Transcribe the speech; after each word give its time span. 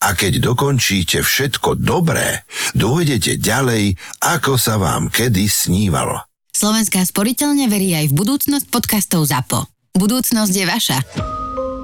A 0.00 0.16
keď 0.16 0.40
dokončíte 0.40 1.20
všetko 1.20 1.76
dobré, 1.76 2.48
dojdete 2.72 3.36
ďalej, 3.36 4.00
ako 4.24 4.56
sa 4.56 4.80
vám 4.80 5.12
kedy 5.12 5.44
snívalo. 5.44 6.24
Slovenská 6.56 7.04
sporiteľne 7.04 7.68
verí 7.68 7.92
aj 7.92 8.08
v 8.08 8.16
budúcnosť 8.16 8.66
podcastov 8.72 9.28
ZAPO. 9.28 9.68
Budúcnosť 9.92 10.52
je 10.56 10.64
vaša. 10.64 10.98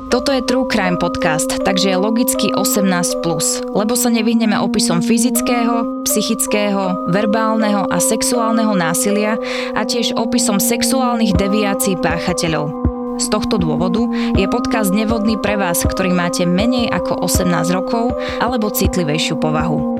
Toto 0.08 0.32
je 0.32 0.40
True 0.48 0.64
Crime 0.64 0.96
podcast, 0.96 1.60
takže 1.60 1.92
je 1.92 1.98
logicky 1.98 2.48
18+, 2.56 3.20
lebo 3.74 3.92
sa 3.98 4.08
nevyhneme 4.08 4.56
opisom 4.64 5.04
fyzického, 5.04 6.06
psychického, 6.08 7.12
verbálneho 7.12 7.84
a 7.90 8.00
sexuálneho 8.00 8.72
násilia 8.72 9.36
a 9.76 9.84
tiež 9.84 10.16
opisom 10.16 10.56
sexuálnych 10.56 11.36
deviácií 11.36 12.00
páchateľov. 12.00 12.85
Z 13.16 13.32
tohto 13.32 13.56
dôvodu 13.56 14.04
je 14.36 14.44
podcast 14.44 14.92
nevhodný 14.92 15.40
pre 15.40 15.56
vás, 15.56 15.80
ktorý 15.80 16.12
máte 16.12 16.44
menej 16.44 16.92
ako 16.92 17.24
18 17.24 17.48
rokov 17.72 18.12
alebo 18.44 18.68
citlivejšiu 18.68 19.40
povahu. 19.40 19.96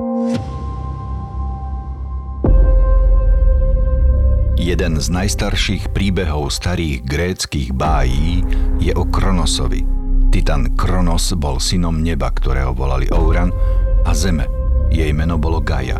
Jeden 4.57 4.99
z 4.99 5.07
najstarších 5.09 5.95
príbehov 5.95 6.53
starých 6.53 7.01
gréckých 7.01 7.69
bájí 7.73 8.43
je 8.77 8.93
o 8.93 9.07
Kronosovi. 9.07 9.81
Titan 10.27 10.75
Kronos 10.75 11.33
bol 11.39 11.57
synom 11.57 12.03
neba, 12.03 12.29
ktorého 12.29 12.75
volali 12.75 13.09
Ouran, 13.09 13.49
a 14.05 14.11
zeme. 14.13 14.45
Jej 14.93 15.09
meno 15.15 15.39
bolo 15.41 15.63
Gaia. 15.63 15.97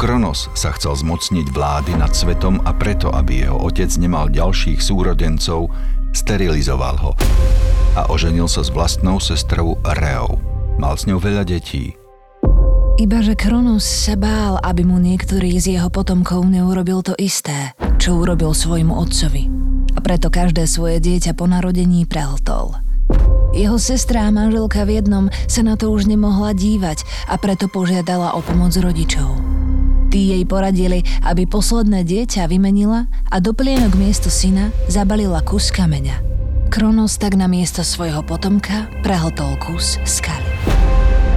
Kronos 0.00 0.48
sa 0.56 0.72
chcel 0.72 0.96
zmocniť 0.96 1.52
vlády 1.52 1.92
nad 2.00 2.10
svetom 2.16 2.60
a 2.64 2.72
preto, 2.72 3.12
aby 3.12 3.44
jeho 3.44 3.56
otec 3.60 3.92
nemal 4.00 4.32
ďalších 4.32 4.80
súrodencov, 4.80 5.68
sterilizoval 6.12 6.96
ho 7.00 7.12
a 7.98 8.06
oženil 8.10 8.46
sa 8.46 8.62
s 8.62 8.70
vlastnou 8.70 9.18
sestrou 9.18 9.78
Reou. 9.82 10.38
Mal 10.78 10.94
s 10.94 11.04
ňou 11.10 11.18
veľa 11.18 11.42
detí. 11.42 11.98
Ibaže 13.00 13.32
Kronos 13.32 13.82
sa 13.82 14.12
bál, 14.12 14.60
aby 14.60 14.84
mu 14.84 15.00
niektorý 15.00 15.56
z 15.56 15.80
jeho 15.80 15.88
potomkov 15.88 16.44
neurobil 16.44 17.00
to 17.00 17.16
isté, 17.16 17.72
čo 17.96 18.20
urobil 18.20 18.52
svojmu 18.52 18.92
otcovi. 18.92 19.48
A 19.96 20.04
preto 20.04 20.28
každé 20.28 20.68
svoje 20.68 21.00
dieťa 21.00 21.32
po 21.32 21.48
narodení 21.48 22.04
prehltol. 22.04 22.76
Jeho 23.50 23.82
sestra 23.82 24.28
a 24.28 24.30
manželka 24.30 24.86
v 24.86 25.02
jednom 25.02 25.26
sa 25.50 25.66
na 25.66 25.74
to 25.74 25.90
už 25.90 26.06
nemohla 26.06 26.54
dívať 26.54 27.02
a 27.26 27.34
preto 27.34 27.66
požiadala 27.66 28.38
o 28.38 28.44
pomoc 28.44 28.70
rodičov. 28.78 29.49
Tí 30.10 30.34
jej 30.34 30.42
poradili, 30.42 31.06
aby 31.22 31.46
posledné 31.46 32.02
dieťa 32.02 32.50
vymenila 32.50 33.06
a 33.30 33.38
do 33.38 33.54
plienok 33.54 33.94
miesto 33.94 34.26
syna 34.26 34.74
zabalila 34.90 35.38
kus 35.46 35.70
kameňa. 35.70 36.18
Kronos 36.66 37.14
tak 37.14 37.38
na 37.38 37.46
miesto 37.46 37.86
svojho 37.86 38.26
potomka 38.26 38.90
prehltol 39.06 39.54
kus 39.62 40.02
skaly. 40.02 40.50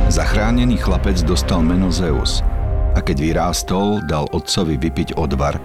Zachránený 0.09 0.81
chlapec 0.81 1.21
dostal 1.21 1.61
meno 1.61 1.94
Zeus 1.94 2.41
a 2.94 2.99
keď 3.01 3.17
vyrástol, 3.21 4.01
dal 4.09 4.25
otcovi 4.33 4.77
vypiť 4.81 5.21
odvar, 5.21 5.61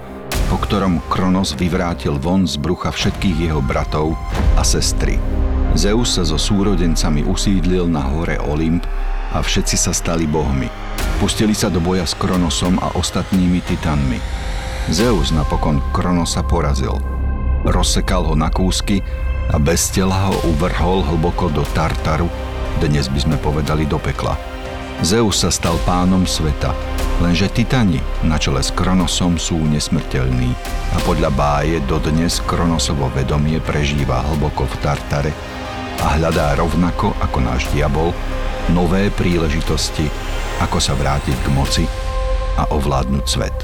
po 0.52 0.60
ktorom 0.60 1.00
Kronos 1.08 1.56
vyvrátil 1.56 2.20
von 2.20 2.44
z 2.44 2.60
brucha 2.60 2.92
všetkých 2.92 3.48
jeho 3.48 3.64
bratov 3.64 4.16
a 4.56 4.64
sestry. 4.64 5.16
Zeus 5.72 6.16
sa 6.20 6.28
so 6.28 6.36
súrodencami 6.36 7.24
usídlil 7.24 7.88
na 7.88 8.04
hore 8.04 8.36
Olymp 8.48 8.84
a 9.32 9.41
všetci 9.41 9.76
sa 9.80 9.97
stali 9.97 10.28
bohmi. 10.28 10.88
Pustili 11.18 11.50
sa 11.50 11.66
do 11.66 11.82
boja 11.82 12.06
s 12.06 12.14
Kronosom 12.14 12.78
a 12.78 12.94
ostatnými 12.94 13.58
titanmi. 13.66 14.22
Zeus 14.86 15.34
napokon 15.34 15.82
Kronosa 15.90 16.46
porazil. 16.46 16.94
Rozsekal 17.66 18.22
ho 18.22 18.38
na 18.38 18.54
kúsky 18.54 19.02
a 19.50 19.58
bez 19.58 19.90
tela 19.90 20.30
ho 20.30 20.38
uvrhol 20.46 21.02
hlboko 21.02 21.50
do 21.50 21.66
Tartaru, 21.74 22.30
dnes 22.78 23.10
by 23.10 23.18
sme 23.18 23.36
povedali 23.42 23.82
do 23.82 23.98
pekla. 23.98 24.38
Zeus 25.02 25.42
sa 25.42 25.50
stal 25.50 25.74
pánom 25.82 26.22
sveta, 26.22 26.70
lenže 27.18 27.50
titani 27.50 27.98
na 28.22 28.38
čele 28.38 28.62
s 28.62 28.70
Kronosom 28.70 29.42
sú 29.42 29.58
nesmrteľní 29.58 30.54
a 30.94 31.02
podľa 31.02 31.34
báje 31.34 31.82
dodnes 31.90 32.38
Kronosovo 32.46 33.10
vedomie 33.10 33.58
prežíva 33.58 34.22
hlboko 34.22 34.70
v 34.70 34.74
Tartare 34.78 35.34
a 35.98 36.14
hľadá 36.14 36.54
rovnako 36.54 37.10
ako 37.18 37.38
náš 37.42 37.66
diabol 37.74 38.14
nové 38.70 39.10
príležitosti, 39.10 40.06
ako 40.62 40.78
sa 40.82 40.94
vrátiť 40.98 41.38
k 41.38 41.48
moci 41.54 41.84
a 42.58 42.66
ovládnuť 42.74 43.24
svet. 43.24 43.56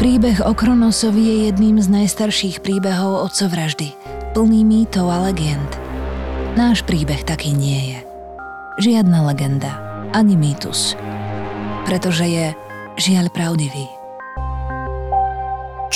Príbeh 0.00 0.40
o 0.48 0.56
Kronosovi 0.56 1.20
je 1.20 1.36
jedným 1.52 1.76
z 1.76 1.92
najstarších 1.92 2.64
príbehov 2.64 3.28
otcovraždy, 3.28 3.92
plný 4.32 4.64
mýtov 4.64 5.12
a 5.12 5.28
legend. 5.28 5.68
Náš 6.56 6.80
príbeh 6.88 7.20
taký 7.20 7.52
nie 7.52 7.94
je. 7.94 7.98
Žiadna 8.80 9.28
legenda, 9.28 9.76
ani 10.16 10.40
mýtus, 10.40 10.96
pretože 11.84 12.24
je 12.24 12.46
žiaľ 12.96 13.28
pravdivý. 13.28 13.99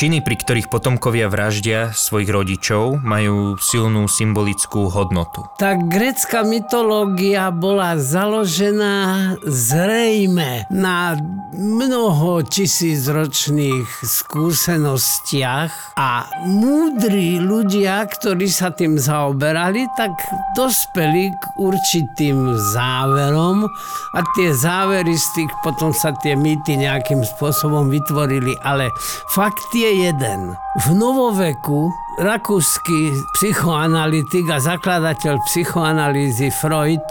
Činy, 0.05 0.21
pri 0.21 0.37
ktorých 0.37 0.69
potomkovia 0.69 1.33
vraždia 1.33 1.89
svojich 1.97 2.29
rodičov, 2.29 3.01
majú 3.01 3.57
silnú 3.57 4.05
symbolickú 4.05 4.93
hodnotu. 4.93 5.49
Tá 5.57 5.81
grecká 5.81 6.45
mytológia 6.45 7.49
bola 7.49 7.97
založená 7.97 9.33
zrejme 9.49 10.69
na 10.69 11.17
mnoho 11.57 12.45
tisícročných 12.45 13.89
skúsenostiach 14.05 15.97
a 15.97 16.29
múdri 16.53 17.41
ľudia, 17.41 18.05
ktorí 18.05 18.45
sa 18.53 18.77
tým 18.77 19.01
zaoberali, 19.01 19.89
tak 19.97 20.13
dospeli 20.53 21.33
k 21.33 21.45
určitým 21.57 22.53
záverom 22.77 23.65
a 24.13 24.21
tie 24.37 24.53
závery 24.53 25.17
z 25.17 25.27
tých 25.33 25.53
potom 25.65 25.97
sa 25.97 26.13
tie 26.21 26.37
mýty 26.37 26.77
nejakým 26.77 27.25
spôsobom 27.25 27.89
vytvorili, 27.89 28.53
ale 28.61 28.93
fakt 29.33 29.73
je 29.73 29.94
jeden. 29.95 30.59
V 30.83 30.87
novoveku 30.91 31.95
rakúsky 32.19 33.15
psychoanalytik 33.39 34.51
a 34.51 34.59
zakladateľ 34.59 35.39
psychoanalýzy 35.47 36.51
Freud 36.51 37.07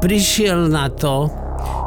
prišiel 0.00 0.72
na 0.72 0.88
to, 0.88 1.28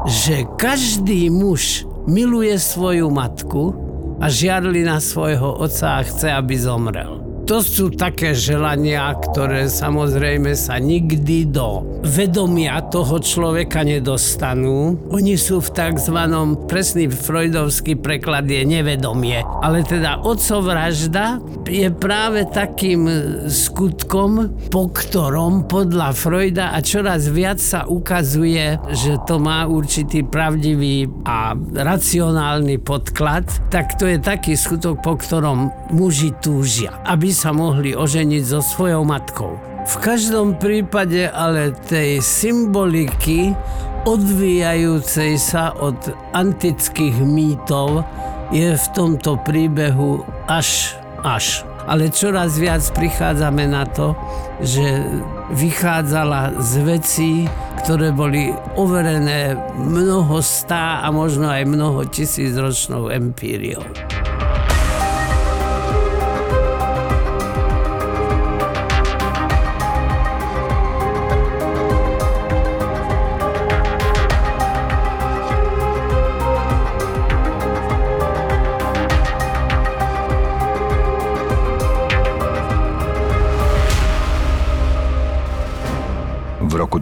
že 0.06 0.46
každý 0.62 1.34
muž 1.34 1.90
miluje 2.06 2.54
svoju 2.62 3.10
matku 3.10 3.74
a 4.22 4.30
žiarli 4.30 4.86
na 4.86 5.02
svojho 5.02 5.58
otca 5.58 6.00
a 6.00 6.06
chce, 6.06 6.30
aby 6.30 6.54
zomrel. 6.56 7.25
To 7.46 7.62
sú 7.62 7.94
také 7.94 8.34
želania, 8.34 9.14
ktoré 9.22 9.70
samozrejme 9.70 10.58
sa 10.58 10.82
nikdy 10.82 11.46
do 11.46 11.86
vedomia 12.02 12.82
toho 12.90 13.22
človeka 13.22 13.86
nedostanú. 13.86 14.98
Oni 15.14 15.38
sú 15.38 15.62
v 15.62 15.70
tzv. 15.70 16.18
presný 16.66 17.06
freudovský 17.06 18.02
preklad 18.02 18.50
je 18.50 18.66
nevedomie. 18.66 19.46
Ale 19.62 19.86
teda 19.86 20.26
otcovražda 20.26 21.38
je 21.70 21.86
práve 21.94 22.50
takým 22.50 23.06
skutkom, 23.46 24.50
po 24.74 24.90
ktorom 24.90 25.70
podľa 25.70 26.18
Freuda 26.18 26.66
a 26.74 26.82
čoraz 26.82 27.30
viac 27.30 27.62
sa 27.62 27.86
ukazuje, 27.86 28.82
že 28.90 29.22
to 29.30 29.38
má 29.38 29.70
určitý 29.70 30.26
pravdivý 30.26 31.06
a 31.30 31.54
racionálny 31.78 32.82
podklad, 32.82 33.46
tak 33.70 34.02
to 34.02 34.10
je 34.10 34.18
taký 34.18 34.58
skutok, 34.58 35.06
po 35.06 35.14
ktorom 35.14 35.70
muži 35.94 36.34
túžia, 36.42 37.06
aby 37.06 37.35
sa 37.36 37.52
mohli 37.52 37.92
oženiť 37.92 38.44
so 38.48 38.64
svojou 38.64 39.04
matkou. 39.04 39.60
V 39.86 39.96
každom 40.00 40.56
prípade 40.56 41.28
ale 41.28 41.76
tej 41.92 42.24
symboliky 42.24 43.52
odvíjajúcej 44.08 45.36
sa 45.36 45.76
od 45.76 46.00
antických 46.32 47.20
mýtov 47.20 48.08
je 48.56 48.72
v 48.72 48.86
tomto 48.96 49.36
príbehu 49.44 50.24
až 50.48 50.96
až. 51.26 51.66
Ale 51.86 52.10
čoraz 52.10 52.58
viac 52.58 52.82
prichádzame 52.94 53.70
na 53.70 53.86
to, 53.86 54.18
že 54.62 55.06
vychádzala 55.54 56.58
z 56.62 56.74
vecí, 56.82 57.32
ktoré 57.86 58.10
boli 58.10 58.50
overené 58.74 59.54
mnoho 59.78 60.42
stá 60.42 61.06
a 61.06 61.14
možno 61.14 61.46
aj 61.46 61.66
mnoho 61.66 62.10
tisíc 62.10 62.58
ročnou 62.58 63.14
empíriou. 63.14 63.86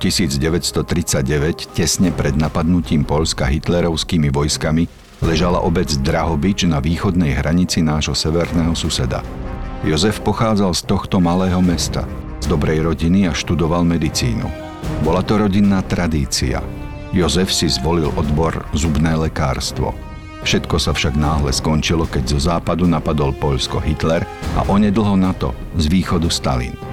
1939, 0.03 1.71
tesne 1.71 2.11
pred 2.11 2.35
napadnutím 2.35 3.07
Polska 3.07 3.47
hitlerovskými 3.47 4.27
vojskami, 4.27 4.83
ležala 5.23 5.63
obec 5.63 5.87
Drahobič 5.87 6.67
na 6.67 6.83
východnej 6.83 7.39
hranici 7.39 7.79
nášho 7.79 8.11
severného 8.11 8.75
suseda. 8.75 9.23
Jozef 9.87 10.19
pochádzal 10.19 10.75
z 10.75 10.81
tohto 10.83 11.23
malého 11.23 11.63
mesta, 11.63 12.03
z 12.43 12.51
dobrej 12.51 12.83
rodiny 12.83 13.27
a 13.27 13.31
študoval 13.31 13.87
medicínu. 13.87 14.47
Bola 15.07 15.23
to 15.23 15.39
rodinná 15.39 15.79
tradícia. 15.87 16.59
Jozef 17.15 17.55
si 17.55 17.71
zvolil 17.71 18.11
odbor 18.19 18.67
zubné 18.75 19.15
lekárstvo. 19.15 19.95
Všetko 20.43 20.75
sa 20.75 20.91
však 20.91 21.15
náhle 21.15 21.55
skončilo, 21.55 22.03
keď 22.03 22.35
zo 22.35 22.39
západu 22.51 22.83
napadol 22.83 23.31
Poľsko 23.31 23.79
Hitler 23.79 24.27
a 24.59 24.67
onedlho 24.67 25.15
na 25.15 25.31
to 25.31 25.55
z 25.79 25.87
východu 25.87 26.27
Stalin. 26.27 26.92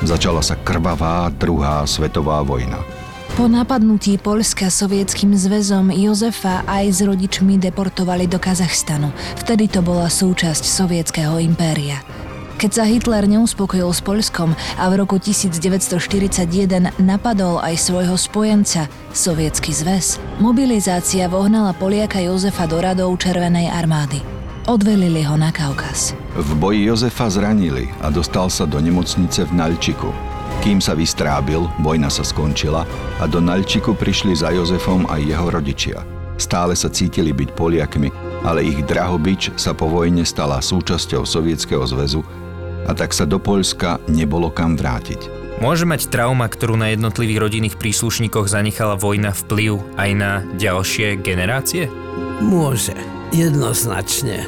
Začala 0.00 0.40
sa 0.40 0.56
krvavá 0.56 1.28
druhá 1.28 1.84
svetová 1.84 2.40
vojna. 2.40 2.80
Po 3.36 3.46
napadnutí 3.48 4.16
Polska 4.16 4.72
sovietským 4.72 5.36
zväzom 5.36 5.92
Jozefa 5.92 6.64
aj 6.64 6.84
s 6.88 6.98
rodičmi 7.04 7.60
deportovali 7.60 8.24
do 8.24 8.40
Kazachstanu. 8.40 9.12
Vtedy 9.44 9.68
to 9.68 9.84
bola 9.84 10.08
súčasť 10.08 10.64
sovietského 10.64 11.36
impéria. 11.40 12.00
Keď 12.60 12.70
sa 12.72 12.84
Hitler 12.84 13.24
neuspokojil 13.24 13.88
s 13.88 14.00
Polskom 14.04 14.52
a 14.76 14.84
v 14.92 15.00
roku 15.00 15.16
1941 15.16 16.96
napadol 17.00 17.56
aj 17.60 17.76
svojho 17.80 18.16
spojenca, 18.20 18.88
Sovietsky 19.16 19.72
zväz, 19.72 20.20
mobilizácia 20.40 21.24
vohnala 21.28 21.72
Poliaka 21.72 22.20
Jozefa 22.20 22.68
do 22.68 22.76
radov 22.80 23.16
Červenej 23.16 23.72
armády. 23.72 24.39
Odvelili 24.68 25.24
ho 25.24 25.40
na 25.40 25.48
Kaukaz. 25.48 26.12
V 26.36 26.50
boji 26.60 26.84
Jozefa 26.84 27.32
zranili 27.32 27.88
a 28.04 28.12
dostal 28.12 28.52
sa 28.52 28.68
do 28.68 28.76
nemocnice 28.76 29.48
v 29.48 29.56
Nalčiku. 29.56 30.12
Kým 30.60 30.84
sa 30.84 30.92
vystrábil, 30.92 31.64
vojna 31.80 32.12
sa 32.12 32.20
skončila 32.20 32.84
a 33.16 33.24
do 33.24 33.40
Nalčiku 33.40 33.96
prišli 33.96 34.36
za 34.36 34.52
Jozefom 34.52 35.08
aj 35.08 35.20
jeho 35.24 35.48
rodičia. 35.48 35.98
Stále 36.36 36.76
sa 36.76 36.92
cítili 36.92 37.32
byť 37.32 37.56
Poliakmi, 37.56 38.12
ale 38.44 38.64
ich 38.64 38.84
drahobič 38.84 39.56
sa 39.56 39.72
po 39.72 39.88
vojne 39.88 40.28
stala 40.28 40.60
súčasťou 40.60 41.24
Sovietskeho 41.24 41.84
zväzu 41.88 42.20
a 42.84 42.92
tak 42.92 43.16
sa 43.16 43.24
do 43.24 43.40
Poľska 43.40 44.04
nebolo 44.12 44.52
kam 44.52 44.76
vrátiť. 44.76 45.40
Môže 45.60 45.84
mať 45.84 46.08
trauma, 46.08 46.48
ktorú 46.48 46.76
na 46.76 46.92
jednotlivých 46.92 47.48
rodinných 47.48 47.76
príslušníkoch 47.76 48.48
zanechala 48.48 48.96
vojna 48.96 49.32
vplyv 49.36 49.76
aj 49.96 50.10
na 50.16 50.40
ďalšie 50.56 51.20
generácie? 51.20 51.92
Môže, 52.40 52.96
jednoznačne. 53.32 54.46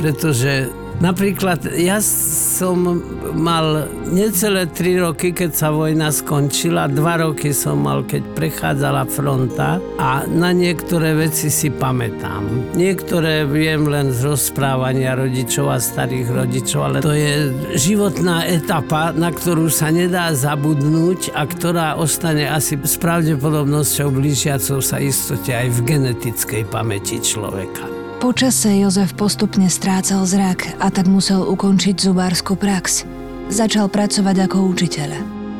Pretože 0.00 0.72
Napríklad 1.00 1.64
ja 1.80 1.96
som 2.04 3.00
mal 3.32 3.88
necelé 4.12 4.68
3 4.68 5.00
roky, 5.08 5.32
keď 5.32 5.50
sa 5.56 5.72
vojna 5.72 6.12
skončila, 6.12 6.92
2 6.92 7.24
roky 7.24 7.56
som 7.56 7.80
mal, 7.80 8.04
keď 8.04 8.20
prechádzala 8.36 9.08
fronta 9.08 9.80
a 9.96 10.28
na 10.28 10.52
niektoré 10.52 11.16
veci 11.16 11.48
si 11.48 11.72
pamätám. 11.72 12.76
Niektoré 12.76 13.48
viem 13.48 13.88
len 13.88 14.12
z 14.12 14.28
rozprávania 14.28 15.16
rodičov 15.16 15.72
a 15.72 15.80
starých 15.80 16.28
rodičov, 16.36 16.80
ale 16.84 16.96
to 17.00 17.16
je 17.16 17.48
životná 17.80 18.44
etapa, 18.44 19.16
na 19.16 19.32
ktorú 19.32 19.72
sa 19.72 19.88
nedá 19.88 20.36
zabudnúť 20.36 21.32
a 21.32 21.48
ktorá 21.48 21.96
ostane 21.96 22.44
asi 22.44 22.76
s 22.76 23.00
pravdepodobnosťou 23.00 24.12
blížiacou 24.12 24.84
sa 24.84 25.00
istote 25.00 25.56
aj 25.56 25.80
v 25.80 25.96
genetickej 25.96 26.68
pamäti 26.68 27.24
človeka. 27.24 27.99
Počase 28.20 28.76
Jozef 28.76 29.16
postupne 29.16 29.64
strácal 29.72 30.28
zrak 30.28 30.76
a 30.76 30.92
tak 30.92 31.08
musel 31.08 31.40
ukončiť 31.40 31.96
zubárskú 32.04 32.52
prax. 32.52 33.08
Začal 33.48 33.88
pracovať 33.88 34.44
ako 34.44 34.76
učiteľ. 34.76 35.10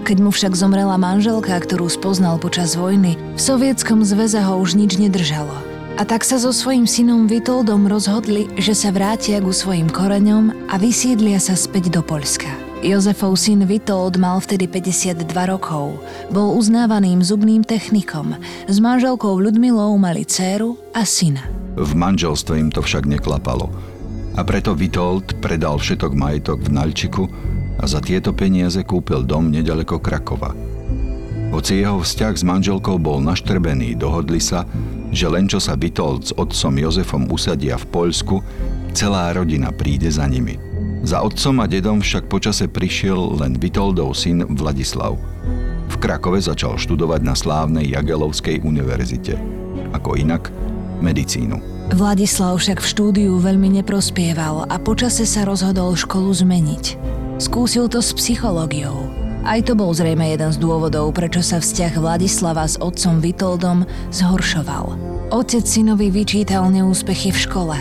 Keď 0.05 0.17
mu 0.21 0.29
však 0.29 0.53
zomrela 0.53 1.01
manželka, 1.01 1.57
ktorú 1.57 1.89
spoznal 1.89 2.37
počas 2.37 2.77
vojny, 2.77 3.17
v 3.17 3.41
sovietskom 3.41 4.05
zväze 4.05 4.45
ho 4.45 4.61
už 4.61 4.77
nič 4.77 5.01
nedržalo. 5.01 5.57
A 5.97 6.05
tak 6.05 6.21
sa 6.21 6.37
so 6.37 6.53
svojím 6.53 6.85
synom 6.85 7.25
Vitoldom 7.25 7.89
rozhodli, 7.89 8.53
že 8.61 8.77
sa 8.77 8.93
vrátia 8.93 9.41
ku 9.41 9.57
svojim 9.57 9.89
koreňom 9.89 10.69
a 10.69 10.77
vysídlia 10.77 11.41
sa 11.41 11.57
späť 11.57 11.89
do 11.89 12.05
Poľska. 12.05 12.53
Jozefov 12.85 13.41
syn 13.41 13.65
Vitold 13.65 14.21
mal 14.21 14.37
vtedy 14.37 14.69
52 14.69 15.25
rokov. 15.49 15.97
Bol 16.29 16.61
uznávaným 16.61 17.25
zubným 17.25 17.65
technikom. 17.65 18.37
S 18.69 18.77
manželkou 18.85 19.41
Ľudmilou 19.41 19.97
mali 19.97 20.29
dceru 20.29 20.77
a 20.93 21.09
syna. 21.09 21.60
V 21.79 21.91
manželstve 21.95 22.59
im 22.59 22.71
to 22.73 22.83
však 22.83 23.07
neklapalo. 23.07 23.71
A 24.39 24.47
preto 24.47 24.75
Vitold 24.75 25.39
predal 25.43 25.79
všetok 25.79 26.13
majetok 26.15 26.63
v 26.63 26.71
Nalčiku 26.71 27.25
a 27.81 27.85
za 27.87 27.99
tieto 27.99 28.31
peniaze 28.31 28.83
kúpil 28.87 29.27
dom 29.27 29.51
nedaleko 29.51 29.99
Krakova. 29.99 30.55
Hoci 31.51 31.83
jeho 31.83 31.99
vzťah 31.99 32.35
s 32.39 32.47
manželkou 32.47 33.03
bol 33.03 33.19
naštrbený, 33.19 33.99
dohodli 33.99 34.39
sa, 34.39 34.63
že 35.11 35.27
len 35.27 35.51
čo 35.51 35.59
sa 35.59 35.75
Vitold 35.75 36.31
s 36.31 36.33
otcom 36.39 36.75
Jozefom 36.79 37.27
usadia 37.27 37.75
v 37.75 37.91
Poľsku, 37.91 38.39
celá 38.95 39.35
rodina 39.35 39.75
príde 39.75 40.07
za 40.07 40.31
nimi. 40.31 40.55
Za 41.03 41.27
otcom 41.27 41.59
a 41.59 41.67
dedom 41.67 41.99
však 41.99 42.31
počase 42.31 42.71
prišiel 42.71 43.43
len 43.43 43.59
Vitoldov 43.59 44.15
syn 44.15 44.47
Vladislav. 44.47 45.19
V 45.91 45.95
Krakove 45.99 46.39
začal 46.39 46.79
študovať 46.79 47.27
na 47.27 47.35
slávnej 47.35 47.99
Jagelovskej 47.99 48.63
univerzite. 48.63 49.35
Ako 49.91 50.15
inak, 50.15 50.55
medicínu. 51.03 51.59
Vladislav 51.91 52.55
však 52.63 52.79
v 52.79 52.87
štúdiu 52.87 53.33
veľmi 53.43 53.83
neprospieval 53.83 54.71
a 54.71 54.77
počase 54.79 55.27
sa 55.27 55.43
rozhodol 55.43 55.99
školu 55.99 56.31
zmeniť. 56.31 56.85
Skúsil 57.43 57.91
to 57.91 57.99
s 57.99 58.15
psychológiou. 58.15 59.11
Aj 59.43 59.59
to 59.65 59.73
bol 59.73 59.91
zrejme 59.91 60.23
jeden 60.23 60.53
z 60.53 60.61
dôvodov, 60.61 61.17
prečo 61.17 61.41
sa 61.41 61.59
vzťah 61.59 61.97
Vladislava 61.97 62.69
s 62.69 62.77
otcom 62.77 63.25
Vitoldom 63.25 63.89
zhoršoval. 64.13 64.95
Otec 65.33 65.65
synovi 65.65 66.13
vyčítal 66.13 66.69
neúspechy 66.69 67.33
v 67.33 67.39
škole. 67.49 67.77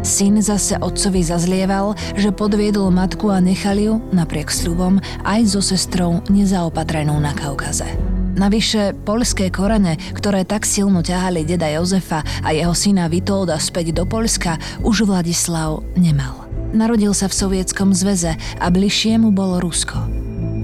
Syn 0.00 0.40
zase 0.40 0.80
otcovi 0.80 1.20
zazlieval, 1.20 1.92
že 2.16 2.32
podviedol 2.32 2.88
matku 2.88 3.28
a 3.28 3.42
nechal 3.42 3.76
ju, 3.76 4.00
napriek 4.16 4.48
sľubom, 4.48 4.96
aj 5.28 5.40
so 5.44 5.60
sestrou 5.60 6.24
nezaopatrenú 6.32 7.12
na 7.20 7.36
Kaukaze. 7.36 8.09
Navyše, 8.40 8.96
polské 9.04 9.52
korene, 9.52 10.00
ktoré 10.16 10.48
tak 10.48 10.64
silno 10.64 11.04
ťahali 11.04 11.44
deda 11.44 11.68
Jozefa 11.76 12.24
a 12.40 12.56
jeho 12.56 12.72
syna 12.72 13.04
Vitolda 13.04 13.60
späť 13.60 13.92
do 13.92 14.08
Polska, 14.08 14.56
už 14.80 15.04
Vladislav 15.04 15.84
nemal. 15.92 16.48
Narodil 16.72 17.12
sa 17.12 17.28
v 17.28 17.36
Sovietskom 17.36 17.92
zväze 17.92 18.32
a 18.56 18.66
bližšie 18.72 19.20
mu 19.20 19.28
bolo 19.28 19.60
Rusko. 19.60 20.08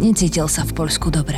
Necítil 0.00 0.48
sa 0.48 0.64
v 0.64 0.72
Polsku 0.72 1.12
dobre. 1.12 1.36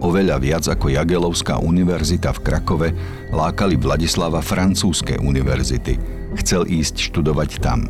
Oveľa 0.00 0.40
viac 0.40 0.64
ako 0.64 0.96
Jagelovská 0.96 1.60
univerzita 1.60 2.32
v 2.32 2.40
Krakove 2.40 2.88
lákali 3.36 3.76
Vladislava 3.76 4.40
francúzske 4.40 5.20
univerzity. 5.20 6.00
Chcel 6.40 6.64
ísť 6.72 7.12
študovať 7.12 7.60
tam. 7.60 7.84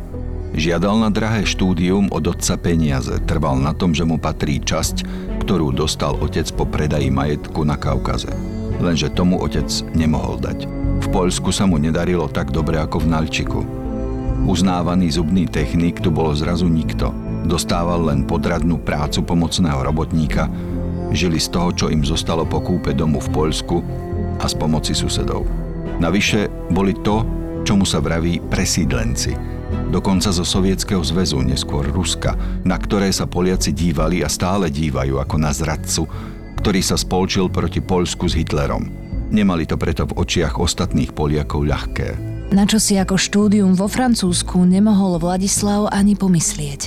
Žiadal 0.51 1.07
na 1.07 1.09
drahé 1.11 1.47
štúdium 1.47 2.11
od 2.11 2.35
otca 2.35 2.59
peniaze, 2.59 3.15
trval 3.23 3.63
na 3.63 3.71
tom, 3.71 3.95
že 3.95 4.03
mu 4.03 4.19
patrí 4.19 4.59
časť, 4.59 5.07
ktorú 5.47 5.71
dostal 5.71 6.11
otec 6.19 6.43
po 6.59 6.67
predaji 6.67 7.07
majetku 7.07 7.63
na 7.63 7.79
Kaukaze. 7.79 8.27
Lenže 8.83 9.07
tomu 9.07 9.39
otec 9.39 9.63
nemohol 9.95 10.43
dať. 10.43 10.67
V 10.99 11.07
Poľsku 11.07 11.55
sa 11.55 11.63
mu 11.63 11.79
nedarilo 11.79 12.27
tak 12.27 12.51
dobre 12.51 12.75
ako 12.83 13.07
v 13.07 13.07
Nalčiku. 13.07 13.59
Uznávaný 14.43 15.07
zubný 15.15 15.47
technik 15.47 16.03
tu 16.03 16.11
bolo 16.11 16.35
zrazu 16.35 16.67
nikto. 16.67 17.15
Dostával 17.47 18.11
len 18.11 18.27
podradnú 18.27 18.75
prácu 18.83 19.23
pomocného 19.23 19.87
robotníka, 19.87 20.51
žili 21.15 21.39
z 21.39 21.47
toho, 21.47 21.71
čo 21.71 21.87
im 21.87 22.03
zostalo 22.03 22.43
po 22.43 22.59
kúpe 22.59 22.91
domu 22.91 23.23
v 23.23 23.31
Poľsku 23.31 23.77
a 24.43 24.51
z 24.51 24.53
pomoci 24.59 24.91
susedov. 24.91 25.47
Navyše 26.03 26.75
boli 26.75 26.91
to, 27.07 27.23
čomu 27.63 27.87
sa 27.87 28.03
vraví 28.03 28.43
presídlenci– 28.51 29.31
dokonca 29.89 30.29
zo 30.31 30.43
Sovietskeho 30.43 31.01
zväzu, 31.01 31.39
neskôr 31.43 31.87
Ruska, 31.87 32.35
na 32.63 32.75
ktoré 32.75 33.11
sa 33.11 33.25
Poliaci 33.25 33.71
dívali 33.71 34.21
a 34.21 34.29
stále 34.29 34.67
dívajú 34.71 35.19
ako 35.19 35.35
na 35.39 35.51
zradcu, 35.51 36.05
ktorý 36.59 36.81
sa 36.83 36.99
spolčil 36.99 37.47
proti 37.47 37.79
Polsku 37.79 38.27
s 38.27 38.35
Hitlerom. 38.35 38.87
Nemali 39.27 39.67
to 39.67 39.75
preto 39.75 40.07
v 40.07 40.15
očiach 40.23 40.55
ostatných 40.55 41.11
Poliakov 41.11 41.67
ľahké. 41.67 42.09
Na 42.55 42.63
čo 42.63 42.79
si 42.79 42.95
ako 42.95 43.19
štúdium 43.19 43.75
vo 43.75 43.91
Francúzsku 43.91 44.63
nemohol 44.63 45.19
Vladislav 45.19 45.91
ani 45.91 46.15
pomyslieť. 46.15 46.81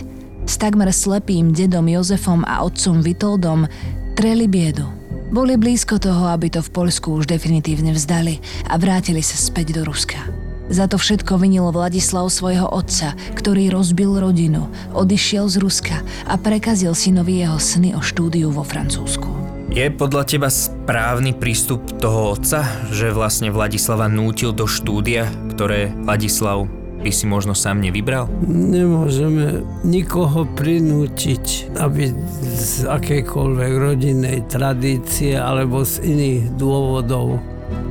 S 0.48 0.56
takmer 0.56 0.88
slepým 0.88 1.52
dedom 1.52 1.84
Jozefom 1.84 2.48
a 2.48 2.64
otcom 2.64 3.04
Vitoldom 3.04 3.68
treli 4.16 4.48
biedu. 4.48 4.88
Boli 5.30 5.54
blízko 5.60 6.00
toho, 6.00 6.32
aby 6.32 6.48
to 6.48 6.64
v 6.64 6.72
Polsku 6.72 7.12
už 7.14 7.28
definitívne 7.28 7.92
vzdali 7.92 8.40
a 8.66 8.74
vrátili 8.80 9.20
sa 9.20 9.36
späť 9.36 9.76
do 9.76 9.84
Ruska. 9.84 10.39
Za 10.70 10.86
to 10.86 11.02
všetko 11.02 11.34
vinil 11.42 11.66
Vladislav 11.74 12.30
svojho 12.30 12.70
otca, 12.70 13.18
ktorý 13.34 13.74
rozbil 13.74 14.22
rodinu, 14.22 14.70
odišiel 14.94 15.50
z 15.50 15.58
Ruska 15.58 15.98
a 16.30 16.38
prekazil 16.38 16.94
synovi 16.94 17.42
jeho 17.42 17.58
sny 17.58 17.98
o 17.98 18.00
štúdiu 18.00 18.54
vo 18.54 18.62
Francúzsku. 18.62 19.26
Je 19.74 19.90
podľa 19.90 20.30
teba 20.30 20.46
správny 20.46 21.34
prístup 21.34 21.82
toho 21.98 22.38
otca, 22.38 22.62
že 22.94 23.10
vlastne 23.10 23.50
Vladislava 23.50 24.06
nútil 24.06 24.54
do 24.54 24.70
štúdia, 24.70 25.26
ktoré 25.50 25.90
Vladislav 26.06 26.70
by 27.00 27.10
si 27.10 27.24
možno 27.26 27.56
sám 27.56 27.80
nevybral? 27.80 28.28
Nemôžeme 28.46 29.66
nikoho 29.82 30.44
prinútiť, 30.54 31.72
aby 31.80 32.12
z 32.54 32.86
akejkoľvek 32.86 33.72
rodinnej 33.74 34.44
tradície 34.46 35.34
alebo 35.34 35.82
z 35.82 36.04
iných 36.04 36.42
dôvodov 36.60 37.40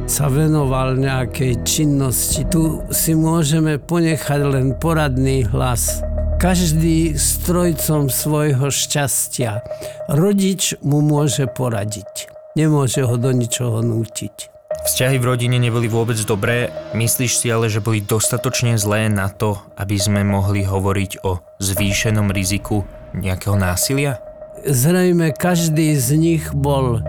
sa 0.10 0.26
venoval 0.26 0.98
nejakej 0.98 1.62
činnosti. 1.62 2.42
Tu 2.50 2.82
si 2.90 3.14
môžeme 3.14 3.78
ponechať 3.78 4.42
len 4.42 4.74
poradný 4.74 5.46
hlas. 5.54 6.02
Každý 6.42 7.14
strojcom 7.14 8.10
svojho 8.10 8.74
šťastia. 8.74 9.62
Rodič 10.10 10.82
mu 10.82 11.06
môže 11.06 11.46
poradiť. 11.46 12.34
Nemôže 12.58 13.06
ho 13.06 13.22
do 13.22 13.30
ničoho 13.30 13.86
nútiť. 13.86 14.50
Vzťahy 14.90 15.22
v 15.22 15.28
rodine 15.30 15.62
neboli 15.62 15.86
vôbec 15.86 16.18
dobré, 16.26 16.74
myslíš 16.98 17.46
si 17.46 17.48
ale, 17.54 17.70
že 17.70 17.84
boli 17.84 18.02
dostatočne 18.02 18.82
zlé 18.82 19.14
na 19.14 19.30
to, 19.30 19.62
aby 19.78 20.00
sme 20.00 20.26
mohli 20.26 20.66
hovoriť 20.66 21.22
o 21.22 21.38
zvýšenom 21.62 22.34
riziku 22.34 22.82
nejakého 23.14 23.60
násilia? 23.60 24.18
Zrejme 24.66 25.32
každý 25.36 25.96
z 25.96 26.10
nich 26.18 26.44
bol 26.52 27.00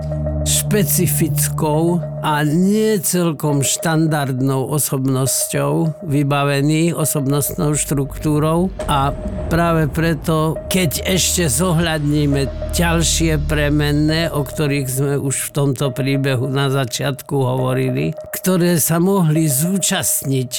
špecifickou 0.71 1.99
a 2.23 2.47
nie 2.47 2.95
celkom 3.03 3.59
štandardnou 3.59 4.71
osobnosťou, 4.71 5.99
vybavený 6.07 6.95
osobnostnou 6.95 7.75
štruktúrou 7.75 8.71
a 8.87 9.11
práve 9.50 9.91
preto, 9.91 10.55
keď 10.71 11.11
ešte 11.11 11.50
zohľadníme 11.50 12.71
ďalšie 12.71 13.43
premenné, 13.50 14.31
o 14.31 14.47
ktorých 14.47 14.87
sme 14.87 15.15
už 15.19 15.50
v 15.50 15.53
tomto 15.59 15.91
príbehu 15.91 16.47
na 16.47 16.71
začiatku 16.71 17.35
hovorili, 17.35 18.15
ktoré 18.31 18.79
sa 18.79 19.03
mohli 19.03 19.50
zúčastniť 19.50 20.53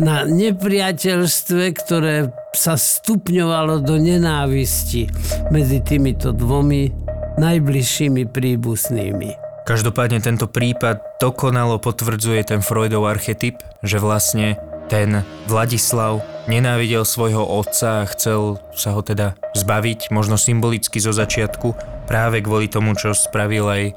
na 0.00 0.24
nepriateľstve, 0.24 1.62
ktoré 1.76 2.32
sa 2.56 2.80
stupňovalo 2.80 3.84
do 3.84 4.00
nenávisti 4.00 5.04
medzi 5.52 5.84
týmito 5.84 6.32
dvomi 6.32 6.88
najbližšími 7.36 8.24
príbuznými. 8.24 9.49
Každopádne 9.70 10.18
tento 10.18 10.50
prípad 10.50 11.22
dokonalo 11.22 11.78
potvrdzuje 11.78 12.42
ten 12.42 12.58
Freudov 12.58 13.06
archetyp, 13.06 13.62
že 13.86 14.02
vlastne 14.02 14.58
ten 14.90 15.22
Vladislav 15.46 16.26
nenávidel 16.50 17.06
svojho 17.06 17.46
otca 17.46 18.02
a 18.02 18.08
chcel 18.10 18.58
sa 18.74 18.90
ho 18.90 19.00
teda 19.06 19.38
zbaviť, 19.54 20.10
možno 20.10 20.34
symbolicky 20.34 20.98
zo 20.98 21.14
začiatku, 21.14 21.78
práve 22.10 22.42
kvôli 22.42 22.66
tomu, 22.66 22.98
čo 22.98 23.14
spravil 23.14 23.70
aj 23.70 23.82
e, 23.86 23.92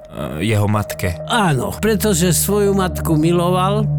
jeho 0.46 0.70
matke. 0.70 1.18
Áno, 1.26 1.74
pretože 1.82 2.38
svoju 2.38 2.78
matku 2.78 3.18
miloval, 3.18 3.90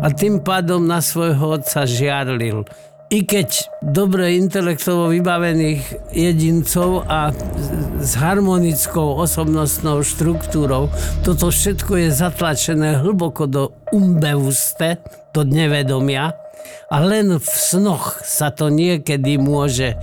a 0.00 0.08
tým 0.08 0.40
pádom 0.40 0.80
na 0.80 1.04
svojho 1.04 1.60
otca 1.60 1.84
žiarlil. 1.84 2.64
I 3.10 3.26
keď 3.26 3.66
dobre 3.82 4.38
intelektovo 4.38 5.10
vybavených 5.10 6.14
jedincov 6.14 7.02
a 7.10 7.34
s 7.98 8.14
harmonickou 8.14 9.18
osobnostnou 9.18 10.06
štruktúrou, 10.06 10.86
toto 11.26 11.50
všetko 11.50 12.06
je 12.06 12.08
zatlačené 12.14 13.02
hlboko 13.02 13.50
do 13.50 13.74
umbeuste, 13.90 15.02
do 15.34 15.42
nevedomia 15.42 16.38
a 16.86 16.96
len 17.02 17.38
v 17.38 17.50
snoch 17.50 18.22
sa 18.22 18.54
to 18.54 18.70
niekedy 18.70 19.42
môže 19.42 19.98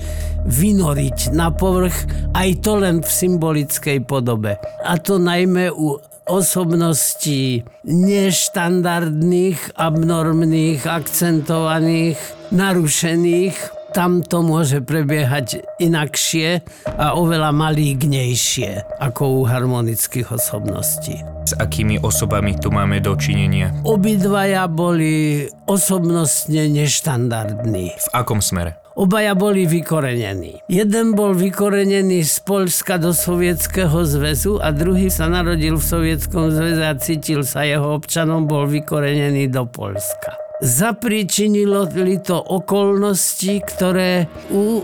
vynoriť 0.47 1.31
na 1.35 1.51
povrch, 1.51 2.07
aj 2.31 2.49
to 2.63 2.79
len 2.79 3.03
v 3.03 3.07
symbolickej 3.07 4.03
podobe. 4.07 4.55
A 4.83 4.95
to 4.95 5.19
najmä 5.19 5.67
u 5.71 5.99
osobností 6.27 7.63
neštandardných, 7.87 9.79
abnormných, 9.79 10.83
akcentovaných, 10.83 12.19
narušených, 12.51 13.76
tam 13.97 14.21
to 14.21 14.45
môže 14.45 14.85
prebiehať 14.85 15.65
inakšie 15.81 16.61
a 16.85 17.17
oveľa 17.17 17.49
malígnejšie 17.49 19.01
ako 19.01 19.41
u 19.41 19.49
harmonických 19.49 20.37
osobností. 20.37 21.17
S 21.49 21.57
akými 21.57 21.97
osobami 22.05 22.53
tu 22.61 22.69
máme 22.69 23.01
dočinenia? 23.01 23.73
Obidvaja 23.81 24.69
boli 24.69 25.49
osobnostne 25.65 26.69
neštandardní. 26.69 27.97
V 27.97 28.09
akom 28.13 28.37
smere? 28.37 28.77
Obaja 28.93 29.33
boli 29.33 29.65
vykorenení. 29.65 30.61
Jeden 30.69 31.17
bol 31.17 31.33
vykorenený 31.33 32.21
z 32.21 32.37
Polska 32.45 33.01
do 33.01 33.17
Sovietskeho 33.17 34.05
zväzu 34.05 34.61
a 34.61 34.69
druhý 34.73 35.09
sa 35.09 35.25
narodil 35.25 35.81
v 35.81 35.85
Sovietskom 35.85 36.53
zväze 36.53 36.85
a 36.85 36.93
cítil 36.97 37.41
sa 37.41 37.65
jeho 37.65 37.97
občanom, 37.97 38.45
bol 38.45 38.69
vykorenený 38.69 39.49
do 39.49 39.65
Polska. 39.65 40.46
Zapríčinilo 40.57 41.85
to 42.25 42.37
okolnosti, 42.41 43.61
ktoré 43.61 44.25
u 44.49 44.81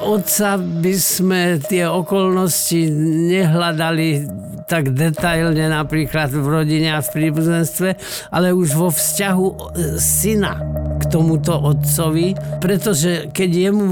otca 0.00 0.56
by 0.56 0.94
sme 0.96 1.60
tie 1.60 1.84
okolnosti 1.84 2.88
nehľadali 3.28 4.24
tak 4.64 4.94
detailne 4.94 5.66
napríklad 5.66 6.30
v 6.30 6.46
rodine 6.46 6.94
a 6.94 7.04
v 7.04 7.10
príbuzenstve, 7.10 7.98
ale 8.30 8.54
už 8.54 8.78
vo 8.78 8.88
vzťahu 8.88 9.76
syna 9.98 10.56
k 10.96 11.04
tomuto 11.10 11.58
otcovi, 11.58 12.38
pretože 12.62 13.28
keď 13.34 13.50
jemu 13.50 13.86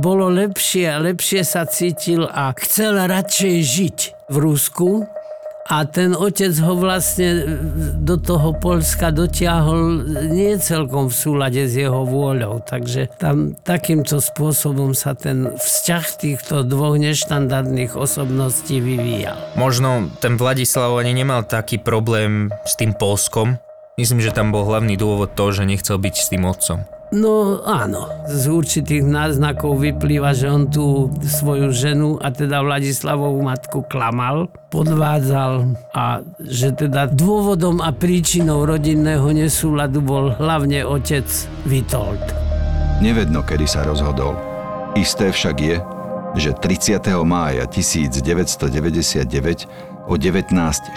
bolo 0.00 0.32
lepšie 0.32 0.88
a 0.88 1.04
lepšie 1.04 1.44
sa 1.44 1.68
cítil 1.68 2.24
a 2.26 2.50
chcel 2.58 2.96
radšej 2.96 3.54
žiť 3.60 3.98
v 4.32 4.36
Rusku, 4.40 5.04
a 5.62 5.86
ten 5.86 6.18
otec 6.18 6.50
ho 6.58 6.74
vlastne 6.74 7.46
do 8.02 8.18
toho 8.18 8.50
Polska 8.58 9.14
dotiahol 9.14 10.02
nie 10.30 10.58
celkom 10.58 11.06
v 11.06 11.14
súlade 11.14 11.62
s 11.70 11.78
jeho 11.78 12.02
vôľou. 12.02 12.66
Takže 12.66 13.14
tam 13.18 13.54
takýmto 13.62 14.18
spôsobom 14.18 14.90
sa 14.90 15.14
ten 15.14 15.54
vzťah 15.54 16.04
týchto 16.18 16.54
dvoch 16.66 16.98
neštandardných 16.98 17.94
osobností 17.94 18.82
vyvíjal. 18.82 19.38
Možno 19.54 20.10
ten 20.18 20.34
Vladislav 20.34 20.98
ani 20.98 21.14
nemal 21.14 21.46
taký 21.46 21.78
problém 21.78 22.50
s 22.66 22.74
tým 22.74 22.94
Polskom. 22.96 23.58
Myslím, 24.00 24.24
že 24.24 24.34
tam 24.34 24.50
bol 24.50 24.66
hlavný 24.66 24.96
dôvod 24.98 25.36
to, 25.36 25.52
že 25.52 25.68
nechcel 25.68 26.00
byť 26.00 26.14
s 26.16 26.30
tým 26.32 26.42
otcom. 26.48 26.82
No 27.12 27.60
áno, 27.60 28.08
z 28.24 28.48
určitých 28.48 29.04
náznakov 29.04 29.84
vyplýva, 29.84 30.32
že 30.32 30.48
on 30.48 30.72
tú 30.72 31.12
svoju 31.20 31.68
ženu 31.68 32.16
a 32.16 32.32
teda 32.32 32.64
Vladislavovú 32.64 33.36
matku 33.44 33.84
klamal, 33.84 34.48
podvádzal 34.72 35.76
a 35.92 36.24
že 36.40 36.72
teda 36.72 37.12
dôvodom 37.12 37.84
a 37.84 37.92
príčinou 37.92 38.64
rodinného 38.64 39.28
nesúladu 39.28 40.00
bol 40.00 40.32
hlavne 40.40 40.88
otec 40.88 41.28
Vitold. 41.68 42.24
Nevedno, 43.04 43.44
kedy 43.44 43.68
sa 43.68 43.84
rozhodol. 43.84 44.32
Isté 44.96 45.28
však 45.36 45.56
je, 45.60 45.84
že 46.40 46.56
30. 46.56 46.96
mája 47.28 47.68
1999 47.68 49.28
o 50.08 50.16
19.45 50.16 50.96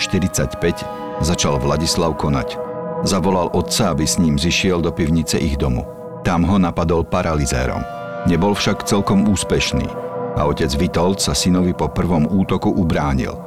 začal 1.19 1.60
Vladislav 1.60 2.15
konať. 2.15 2.55
Zavolal 3.03 3.51
otca, 3.51 3.91
aby 3.91 4.07
s 4.07 4.15
ním 4.15 4.39
zišiel 4.39 4.79
do 4.79 4.95
pivnice 4.95 5.36
ich 5.43 5.60
domu. 5.60 5.84
Tam 6.25 6.41
ho 6.41 6.58
napadol 6.58 7.05
paralizérom. 7.05 7.86
Nebol 8.25 8.58
však 8.58 8.89
celkom 8.89 9.29
úspešný 9.29 9.86
a 10.34 10.41
otec 10.50 10.74
Vitold 10.74 11.22
sa 11.22 11.38
synovi 11.38 11.70
po 11.77 11.86
prvom 11.86 12.25
útoku 12.25 12.74
ubránil. 12.74 13.38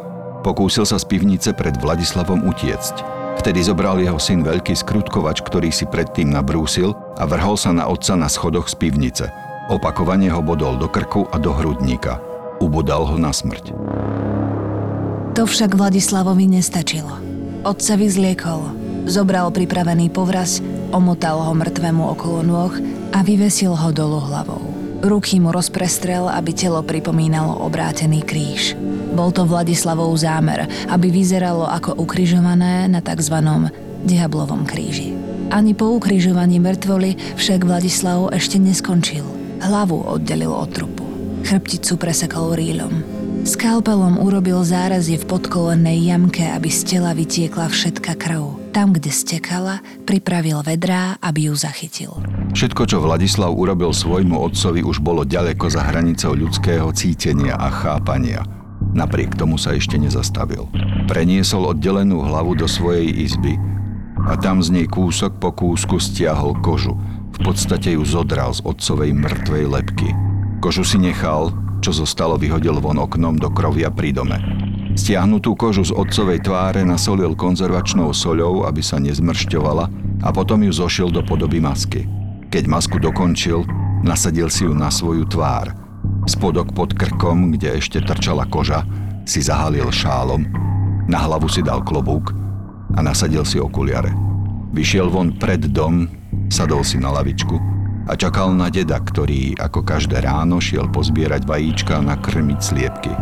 Pokúsil 0.47 0.87
sa 0.87 0.95
z 0.95 1.11
pivnice 1.11 1.51
pred 1.59 1.75
Vladislavom 1.75 2.47
utiecť. 2.47 3.03
Vtedy 3.43 3.67
zobral 3.67 3.99
jeho 3.99 4.23
syn 4.23 4.47
veľký 4.47 4.79
skrutkovač, 4.79 5.43
ktorý 5.43 5.75
si 5.75 5.91
predtým 5.91 6.31
nabrúsil 6.31 6.95
a 7.19 7.27
vrhol 7.27 7.59
sa 7.59 7.75
na 7.75 7.91
otca 7.91 8.15
na 8.15 8.31
schodoch 8.31 8.71
z 8.71 8.79
pivnice. 8.79 9.27
Opakovane 9.75 10.31
ho 10.31 10.39
bodol 10.39 10.79
do 10.79 10.87
krku 10.87 11.27
a 11.35 11.37
do 11.43 11.51
hrudníka. 11.51 12.23
Ubodal 12.63 13.11
ho 13.11 13.19
na 13.19 13.35
smrť. 13.35 13.75
To 15.35 15.43
však 15.43 15.75
Vladislavovi 15.75 16.47
nestačilo. 16.47 17.11
Otca 17.67 17.99
vyzliekol, 17.99 18.71
zobral 19.11 19.51
pripravený 19.51 20.15
povraz 20.15 20.63
omotal 20.91 21.43
ho 21.45 21.53
mŕtvemu 21.55 22.03
okolo 22.17 22.41
nôh 22.45 22.73
a 23.13 23.19
vyvesil 23.25 23.73
ho 23.75 23.89
dolu 23.93 24.21
hlavou. 24.25 24.63
Ruky 24.99 25.39
mu 25.39 25.55
rozprestrel, 25.55 26.27
aby 26.27 26.51
telo 26.51 26.83
pripomínalo 26.83 27.63
obrátený 27.63 28.27
kríž. 28.27 28.75
Bol 29.15 29.31
to 29.31 29.47
Vladislavov 29.47 30.11
zámer, 30.19 30.67
aby 30.91 31.07
vyzeralo 31.09 31.71
ako 31.71 31.95
ukrižované 32.03 32.91
na 32.91 32.99
tzv. 32.99 33.39
diablovom 34.03 34.67
kríži. 34.67 35.15
Ani 35.49 35.73
po 35.73 35.95
ukrižovaní 35.95 36.59
mŕtvoly 36.59 37.15
však 37.39 37.65
Vladislav 37.65 38.35
ešte 38.35 38.59
neskončil. 38.59 39.25
Hlavu 39.63 40.03
oddelil 40.03 40.51
od 40.51 40.71
trupu. 40.75 41.07
Chrbticu 41.47 41.95
presekol 41.97 42.59
rýľom. 42.59 43.19
Skalpelom 43.47 44.21
urobil 44.21 44.61
zárazy 44.67 45.17
v 45.17 45.25
podkolennej 45.25 46.11
jamke, 46.11 46.43
aby 46.43 46.69
z 46.69 46.85
tela 46.85 47.15
vytiekla 47.15 47.71
všetka 47.71 48.19
krv. 48.19 48.68
Tam, 48.79 48.95
kde 48.95 49.11
stekala, 49.11 49.83
pripravil 50.07 50.63
vedrá, 50.63 51.19
aby 51.19 51.51
ju 51.51 51.55
zachytil. 51.59 52.15
Všetko, 52.55 52.87
čo 52.87 53.03
Vladislav 53.03 53.51
urobil 53.51 53.91
svojmu 53.91 54.39
otcovi, 54.39 54.87
už 54.87 55.03
bolo 55.03 55.27
ďaleko 55.27 55.67
za 55.67 55.83
hranicou 55.83 56.39
ľudského 56.39 56.87
cítenia 56.95 57.59
a 57.59 57.75
chápania. 57.75 58.47
Napriek 58.95 59.35
tomu 59.35 59.59
sa 59.59 59.75
ešte 59.75 59.99
nezastavil. 59.99 60.71
Preniesol 61.11 61.75
oddelenú 61.75 62.23
hlavu 62.23 62.55
do 62.55 62.71
svojej 62.71 63.11
izby 63.19 63.59
a 64.31 64.39
tam 64.39 64.63
z 64.63 64.71
nej 64.71 64.87
kúsok 64.87 65.43
po 65.43 65.51
kúsku 65.51 65.99
stiahol 65.99 66.55
kožu, 66.63 66.95
v 67.35 67.39
podstate 67.43 67.99
ju 67.99 68.07
zodral 68.07 68.55
z 68.55 68.63
otcovej 68.63 69.11
mŕtvej 69.11 69.65
lepky. 69.75 70.15
Kožu 70.63 70.87
si 70.87 71.03
nechal, 71.03 71.51
čo 71.83 71.91
zostalo 71.91 72.39
vyhodil 72.39 72.79
von 72.79 73.03
oknom 73.03 73.43
do 73.43 73.51
krovia 73.51 73.91
pri 73.91 74.15
dome. 74.15 74.68
Stiahnutú 74.99 75.55
kožu 75.55 75.87
z 75.87 75.95
otcovej 75.95 76.43
tváre 76.43 76.83
nasolil 76.83 77.39
konzervačnou 77.39 78.11
soľou, 78.11 78.67
aby 78.67 78.83
sa 78.83 78.99
nezmršťovala 78.99 79.87
a 80.27 80.29
potom 80.35 80.59
ju 80.67 80.75
zošil 80.75 81.15
do 81.15 81.23
podoby 81.23 81.63
masky. 81.63 82.11
Keď 82.51 82.67
masku 82.67 82.99
dokončil, 82.99 83.63
nasadil 84.03 84.51
si 84.51 84.67
ju 84.67 84.75
na 84.75 84.91
svoju 84.91 85.23
tvár. 85.31 85.71
Spodok 86.27 86.75
pod 86.75 86.99
krkom, 86.99 87.55
kde 87.55 87.79
ešte 87.79 88.03
trčala 88.03 88.43
koža, 88.51 88.83
si 89.23 89.39
zahalil 89.39 89.87
šálom, 89.87 90.43
na 91.07 91.19
hlavu 91.23 91.47
si 91.47 91.63
dal 91.63 91.87
klobúk 91.87 92.35
a 92.93 92.99
nasadil 92.99 93.47
si 93.47 93.63
okuliare. 93.63 94.11
Vyšiel 94.75 95.15
von 95.15 95.31
pred 95.39 95.63
dom, 95.71 96.11
sadol 96.51 96.83
si 96.83 96.99
na 96.99 97.15
lavičku 97.15 97.55
a 98.11 98.19
čakal 98.19 98.51
na 98.51 98.67
deda, 98.67 98.99
ktorý 98.99 99.55
ako 99.63 99.79
každé 99.87 100.27
ráno 100.27 100.59
šiel 100.59 100.91
pozbierať 100.91 101.47
vajíčka 101.47 102.03
a 102.03 102.07
nakrmiť 102.19 102.59
sliepky. 102.59 103.13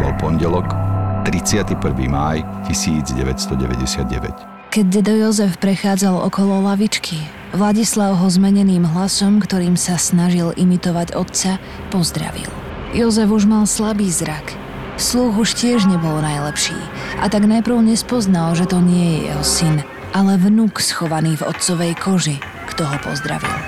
Bol 0.00 0.16
pondelok, 0.16 0.85
31. 1.26 1.74
máj 2.06 2.46
1999. 2.70 4.70
Keď 4.70 4.84
dedo 4.86 5.10
Jozef 5.10 5.58
prechádzal 5.58 6.22
okolo 6.22 6.62
lavičky, 6.62 7.18
Vladislav 7.50 8.22
ho 8.22 8.30
zmeneným 8.30 8.86
hlasom, 8.86 9.42
ktorým 9.42 9.74
sa 9.74 9.98
snažil 9.98 10.54
imitovať 10.54 11.18
otca, 11.18 11.58
pozdravil. 11.90 12.46
Jozef 12.94 13.26
už 13.26 13.50
mal 13.50 13.66
slabý 13.66 14.06
zrak. 14.06 14.54
Sluch 15.02 15.34
už 15.34 15.58
tiež 15.58 15.90
nebol 15.90 16.22
najlepší 16.22 16.78
a 17.18 17.26
tak 17.26 17.42
najprv 17.42 17.90
nespoznal, 17.90 18.54
že 18.54 18.70
to 18.70 18.78
nie 18.78 19.18
je 19.18 19.20
jeho 19.26 19.42
syn, 19.42 19.76
ale 20.14 20.38
vnúk 20.38 20.78
schovaný 20.78 21.34
v 21.34 21.50
otcovej 21.50 21.98
koži, 21.98 22.38
kto 22.70 22.86
ho 22.86 23.02
pozdravil. 23.02 23.65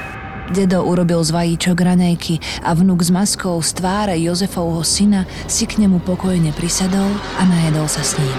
Dedo 0.48 0.80
urobil 0.80 1.20
z 1.20 1.28
vajíčok 1.36 1.76
raňajky 1.76 2.64
a 2.64 2.72
vnúk 2.72 3.04
s 3.04 3.12
maskou 3.12 3.60
z 3.60 3.76
tváre 3.76 4.16
Jozefovho 4.16 4.80
syna 4.80 5.28
si 5.44 5.68
k 5.68 5.76
nemu 5.76 6.00
pokojne 6.00 6.56
prisadol 6.56 7.12
a 7.36 7.44
najedol 7.44 7.84
sa 7.84 8.00
s 8.00 8.16
ním. 8.16 8.36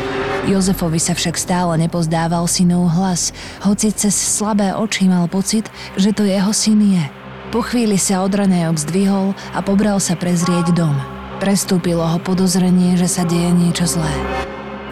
Jozefovi 0.50 0.98
sa 0.98 1.14
však 1.14 1.38
stále 1.38 1.78
nepozdával 1.78 2.50
synov 2.50 2.90
hlas, 2.98 3.30
hoci 3.62 3.94
cez 3.94 4.18
slabé 4.18 4.74
oči 4.74 5.06
mal 5.06 5.30
pocit, 5.30 5.70
že 6.02 6.10
to 6.10 6.26
jeho 6.26 6.50
syn 6.50 6.82
je. 6.82 7.06
Po 7.54 7.62
chvíli 7.62 8.02
sa 8.02 8.26
od 8.26 8.34
raňajok 8.34 8.90
zdvihol 8.90 9.38
a 9.54 9.62
pobral 9.62 10.02
sa 10.02 10.18
prezrieť 10.18 10.74
dom. 10.74 10.98
Prestúpilo 11.38 12.10
ho 12.10 12.18
podozrenie, 12.18 12.98
že 12.98 13.06
sa 13.06 13.22
deje 13.22 13.54
niečo 13.54 13.86
zlé. 13.86 14.10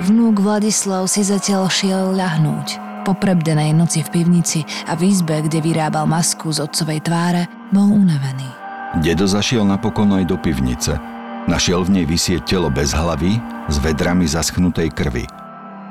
Vnúk 0.05 0.37
Vladislav 0.37 1.09
si 1.09 1.25
zatiaľ 1.25 1.65
šiel 1.65 2.13
ľahnúť– 2.13 2.85
po 3.07 3.15
prebdenej 3.15 3.71
noci 3.71 4.03
v 4.03 4.19
pivnici 4.19 4.67
a 4.83 4.91
v 4.99 5.07
izbe, 5.07 5.39
kde 5.39 5.63
vyrábal 5.63 6.03
masku 6.03 6.51
z 6.51 6.67
otcovej 6.67 7.07
tváre, 7.07 7.47
bol 7.71 7.87
unavený. 7.87 8.51
Dedo 8.99 9.23
zašiel 9.23 9.63
napokon 9.63 10.11
aj 10.11 10.27
do 10.27 10.35
pivnice. 10.35 10.99
Našiel 11.47 11.87
v 11.87 11.95
nej 11.95 12.05
vysieť 12.05 12.43
telo 12.43 12.67
bez 12.67 12.91
hlavy 12.91 13.39
s 13.71 13.79
vedrami 13.79 14.27
zaschnutej 14.27 14.91
krvi. 14.91 15.23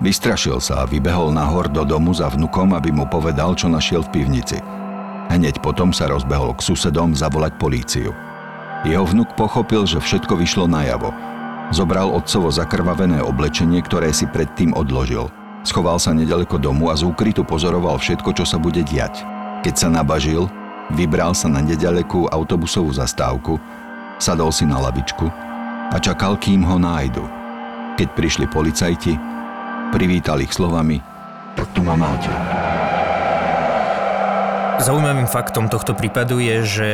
Vystrašil 0.04 0.60
sa 0.60 0.84
a 0.84 0.88
vybehol 0.88 1.32
nahor 1.32 1.72
do 1.72 1.88
domu 1.88 2.12
za 2.12 2.28
vnukom, 2.28 2.76
aby 2.76 2.92
mu 2.92 3.08
povedal, 3.08 3.56
čo 3.56 3.72
našiel 3.72 4.04
v 4.04 4.20
pivnici. 4.20 4.60
Hneď 5.32 5.64
potom 5.64 5.96
sa 5.96 6.12
rozbehol 6.12 6.52
k 6.52 6.68
susedom 6.68 7.16
zavolať 7.16 7.56
políciu. 7.56 8.12
Jeho 8.84 9.08
vnuk 9.08 9.32
pochopil, 9.40 9.88
že 9.88 10.04
všetko 10.04 10.36
vyšlo 10.36 10.68
najavo. 10.68 11.08
Zobral 11.72 12.12
otcovo 12.12 12.52
zakrvavené 12.52 13.24
oblečenie, 13.24 13.80
ktoré 13.80 14.12
si 14.12 14.28
predtým 14.28 14.76
odložil– 14.76 15.32
Schoval 15.66 15.98
sa 15.98 16.14
nedaleko 16.14 16.62
domu 16.62 16.86
a 16.88 16.94
z 16.94 17.02
úkrytu 17.02 17.42
pozoroval 17.42 17.98
všetko, 17.98 18.30
čo 18.38 18.46
sa 18.46 18.54
bude 18.54 18.86
diať. 18.86 19.26
Keď 19.66 19.74
sa 19.74 19.90
nabažil, 19.90 20.46
vybral 20.94 21.34
sa 21.34 21.50
na 21.50 21.58
nedalekú 21.58 22.30
autobusovú 22.30 22.94
zastávku, 22.94 23.58
sadol 24.22 24.54
si 24.54 24.62
na 24.62 24.78
lavičku 24.78 25.26
a 25.90 25.96
čakal, 25.98 26.38
kým 26.38 26.62
ho 26.62 26.78
nájdu. 26.78 27.26
Keď 27.98 28.08
prišli 28.14 28.46
policajti, 28.46 29.18
privítali 29.90 30.46
ich 30.46 30.54
slovami 30.54 31.02
Tak 31.58 31.72
tu 31.74 31.80
ma 31.82 31.98
máte. 31.98 32.30
Zaujímavým 34.76 35.26
faktom 35.26 35.72
tohto 35.72 35.96
prípadu 35.96 36.36
je, 36.38 36.56
že 36.62 36.90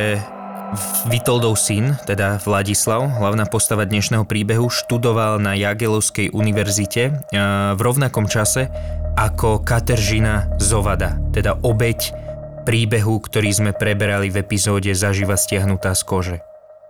Vitoldov 1.05 1.59
syn, 1.59 1.93
teda 2.09 2.41
Vladislav, 2.41 3.05
hlavná 3.05 3.45
postava 3.45 3.85
dnešného 3.85 4.25
príbehu, 4.25 4.71
študoval 4.73 5.37
na 5.37 5.53
Jagelovskej 5.53 6.33
univerzite 6.33 7.01
e, 7.07 7.11
v 7.73 7.79
rovnakom 7.79 8.25
čase 8.25 8.73
ako 9.13 9.61
Kateržina 9.61 10.49
Zovada, 10.57 11.21
teda 11.29 11.61
obeď 11.61 12.13
príbehu, 12.65 13.21
ktorý 13.21 13.49
sme 13.53 13.71
preberali 13.77 14.33
v 14.33 14.41
epizóde 14.41 14.89
Zaživa 14.97 15.37
stiahnutá 15.37 15.93
z 15.93 16.01
kože. 16.07 16.37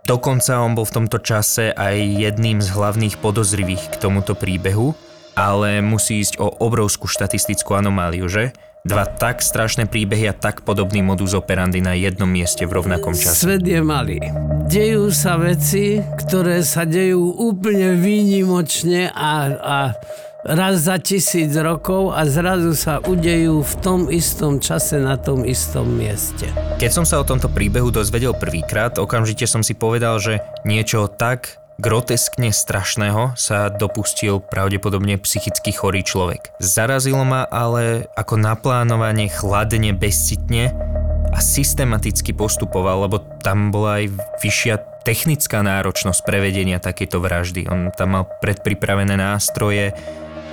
Dokonca 0.08 0.64
on 0.64 0.72
bol 0.72 0.88
v 0.88 1.04
tomto 1.04 1.20
čase 1.20 1.72
aj 1.72 1.96
jedným 1.96 2.64
z 2.64 2.72
hlavných 2.72 3.20
podozrivých 3.20 3.92
k 3.92 4.00
tomuto 4.00 4.32
príbehu, 4.32 4.96
ale 5.36 5.84
musí 5.84 6.24
ísť 6.24 6.40
o 6.40 6.48
obrovskú 6.62 7.04
štatistickú 7.04 7.74
anomáliu, 7.76 8.28
že? 8.30 8.56
Dva 8.84 9.08
tak 9.08 9.40
strašné 9.40 9.88
príbehy 9.88 10.28
a 10.28 10.36
tak 10.36 10.60
podobný 10.60 11.00
modus 11.00 11.32
operandi 11.32 11.80
na 11.80 11.96
jednom 11.96 12.28
mieste 12.28 12.68
v 12.68 12.76
rovnakom 12.76 13.16
čase. 13.16 13.48
Svet 13.48 13.64
je 13.64 13.80
malý. 13.80 14.20
Dejú 14.68 15.08
sa 15.08 15.40
veci, 15.40 16.04
ktoré 16.20 16.60
sa 16.60 16.84
dejú 16.84 17.32
úplne 17.32 17.96
výnimočne 17.96 19.08
a, 19.08 19.32
a 19.56 19.78
raz 20.44 20.84
za 20.84 21.00
tisíc 21.00 21.48
rokov 21.56 22.12
a 22.12 22.28
zrazu 22.28 22.76
sa 22.76 23.00
udejú 23.00 23.64
v 23.64 23.74
tom 23.80 24.12
istom 24.12 24.60
čase 24.60 25.00
na 25.00 25.16
tom 25.16 25.48
istom 25.48 25.88
mieste. 25.88 26.44
Keď 26.76 26.90
som 26.92 27.08
sa 27.08 27.16
o 27.16 27.24
tomto 27.24 27.48
príbehu 27.48 27.88
dozvedel 27.88 28.36
prvýkrát, 28.36 29.00
okamžite 29.00 29.48
som 29.48 29.64
si 29.64 29.72
povedal, 29.72 30.20
že 30.20 30.44
niečo 30.68 31.08
tak 31.08 31.63
groteskne 31.78 32.54
strašného 32.54 33.34
sa 33.34 33.70
dopustil 33.70 34.38
pravdepodobne 34.38 35.18
psychicky 35.22 35.74
chorý 35.74 36.06
človek. 36.06 36.54
Zarazilo 36.62 37.22
ma 37.26 37.46
ale 37.48 38.06
ako 38.14 38.38
naplánovanie 38.38 39.30
chladne, 39.30 39.94
bezcitne 39.94 40.74
a 41.34 41.38
systematicky 41.42 42.30
postupoval, 42.30 43.10
lebo 43.10 43.18
tam 43.42 43.74
bola 43.74 44.02
aj 44.02 44.14
vyššia 44.38 44.74
technická 45.02 45.60
náročnosť 45.60 46.24
prevedenia 46.24 46.80
takéto 46.80 47.20
vraždy. 47.20 47.68
On 47.68 47.92
tam 47.92 48.16
mal 48.16 48.24
predpripravené 48.40 49.18
nástroje, 49.18 49.92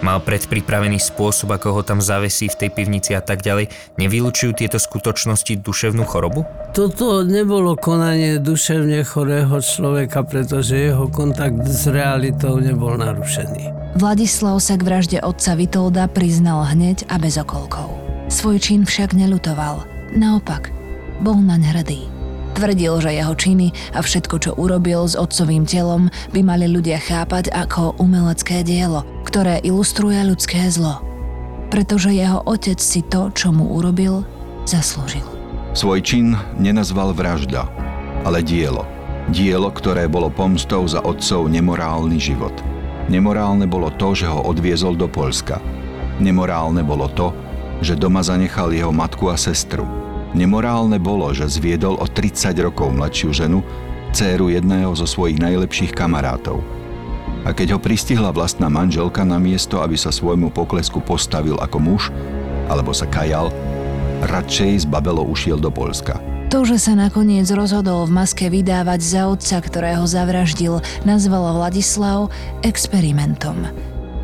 mal 0.01 0.21
predpripravený 0.21 1.01
spôsob, 1.01 1.53
ako 1.57 1.79
ho 1.79 1.81
tam 1.81 2.01
zavesí 2.01 2.49
v 2.49 2.59
tej 2.65 2.69
pivnici 2.69 3.17
a 3.17 3.21
tak 3.21 3.41
ďalej. 3.41 3.69
Nevylučujú 3.97 4.57
tieto 4.57 4.77
skutočnosti 4.77 5.61
duševnú 5.61 6.03
chorobu? 6.05 6.45
Toto 6.75 7.25
nebolo 7.25 7.73
konanie 7.73 8.37
duševne 8.37 9.01
chorého 9.07 9.57
človeka, 9.61 10.21
pretože 10.25 10.77
jeho 10.77 11.09
kontakt 11.09 11.65
s 11.65 11.89
realitou 11.89 12.61
nebol 12.61 12.97
narušený. 12.97 13.95
Vladislav 13.97 14.61
sa 14.63 14.79
k 14.79 14.85
vražde 14.87 15.17
otca 15.19 15.57
Vitolda 15.57 16.05
priznal 16.07 16.63
hneď 16.69 17.09
a 17.11 17.19
bez 17.19 17.35
okolkov. 17.41 17.91
Svoj 18.31 18.63
čin 18.63 18.87
však 18.87 19.11
nelutoval. 19.11 19.83
Naopak, 20.15 20.71
bol 21.19 21.35
naň 21.39 21.75
hrdý. 21.75 22.20
Tvrdil, 22.51 22.99
že 22.99 23.15
jeho 23.15 23.31
činy 23.31 23.71
a 23.95 24.03
všetko, 24.03 24.35
čo 24.43 24.51
urobil 24.59 25.07
s 25.07 25.15
otcovým 25.15 25.63
telom, 25.63 26.11
by 26.35 26.43
mali 26.43 26.67
ľudia 26.67 26.99
chápať 26.99 27.47
ako 27.47 27.95
umelecké 27.95 28.67
dielo, 28.67 29.07
ktoré 29.23 29.63
ilustruje 29.63 30.19
ľudské 30.27 30.67
zlo. 30.67 30.99
Pretože 31.71 32.11
jeho 32.11 32.43
otec 32.43 32.75
si 32.83 32.99
to, 33.07 33.31
čo 33.31 33.55
mu 33.55 33.71
urobil, 33.71 34.27
zaslúžil. 34.67 35.23
Svoj 35.71 36.03
čin 36.03 36.35
nenazval 36.59 37.15
vražda, 37.15 37.71
ale 38.27 38.43
dielo. 38.43 38.83
Dielo, 39.31 39.71
ktoré 39.71 40.11
bolo 40.11 40.27
pomstou 40.27 40.83
za 40.83 40.99
otcov 40.99 41.47
nemorálny 41.47 42.19
život. 42.19 42.53
Nemorálne 43.07 43.63
bolo 43.63 43.87
to, 43.95 44.11
že 44.11 44.27
ho 44.27 44.43
odviezol 44.43 44.99
do 44.99 45.07
Polska. 45.07 45.63
Nemorálne 46.19 46.83
bolo 46.83 47.07
to, 47.15 47.31
že 47.79 47.95
doma 47.95 48.19
zanechal 48.19 48.75
jeho 48.75 48.91
matku 48.91 49.31
a 49.31 49.39
sestru 49.39 50.00
Nemorálne 50.31 50.95
bolo, 50.95 51.27
že 51.35 51.51
zviedol 51.51 51.99
o 51.99 52.07
30 52.07 52.55
rokov 52.63 52.95
mladšiu 52.95 53.29
ženu, 53.35 53.59
dceru 54.15 54.47
jedného 54.51 54.91
zo 54.95 55.03
svojich 55.03 55.39
najlepších 55.39 55.91
kamarátov. 55.91 56.63
A 57.43 57.51
keď 57.51 57.75
ho 57.75 57.79
pristihla 57.81 58.29
vlastná 58.31 58.69
manželka 58.69 59.25
na 59.27 59.41
miesto, 59.41 59.81
aby 59.81 59.97
sa 59.97 60.13
svojmu 60.13 60.53
poklesku 60.53 61.01
postavil 61.01 61.57
ako 61.57 61.77
muž, 61.81 62.03
alebo 62.71 62.95
sa 62.95 63.09
kajal, 63.09 63.51
radšej 64.23 64.83
z 64.83 64.85
Babelo 64.85 65.25
ušiel 65.25 65.57
do 65.57 65.73
Polska. 65.73 66.21
To, 66.51 66.67
že 66.67 66.83
sa 66.83 66.99
nakoniec 66.99 67.47
rozhodol 67.51 68.03
v 68.07 68.11
maske 68.11 68.51
vydávať 68.51 68.99
za 68.99 69.21
otca, 69.31 69.57
ktorého 69.63 70.03
zavraždil, 70.03 70.83
nazval 71.07 71.55
Vladislav 71.55 72.27
experimentom. 72.59 73.71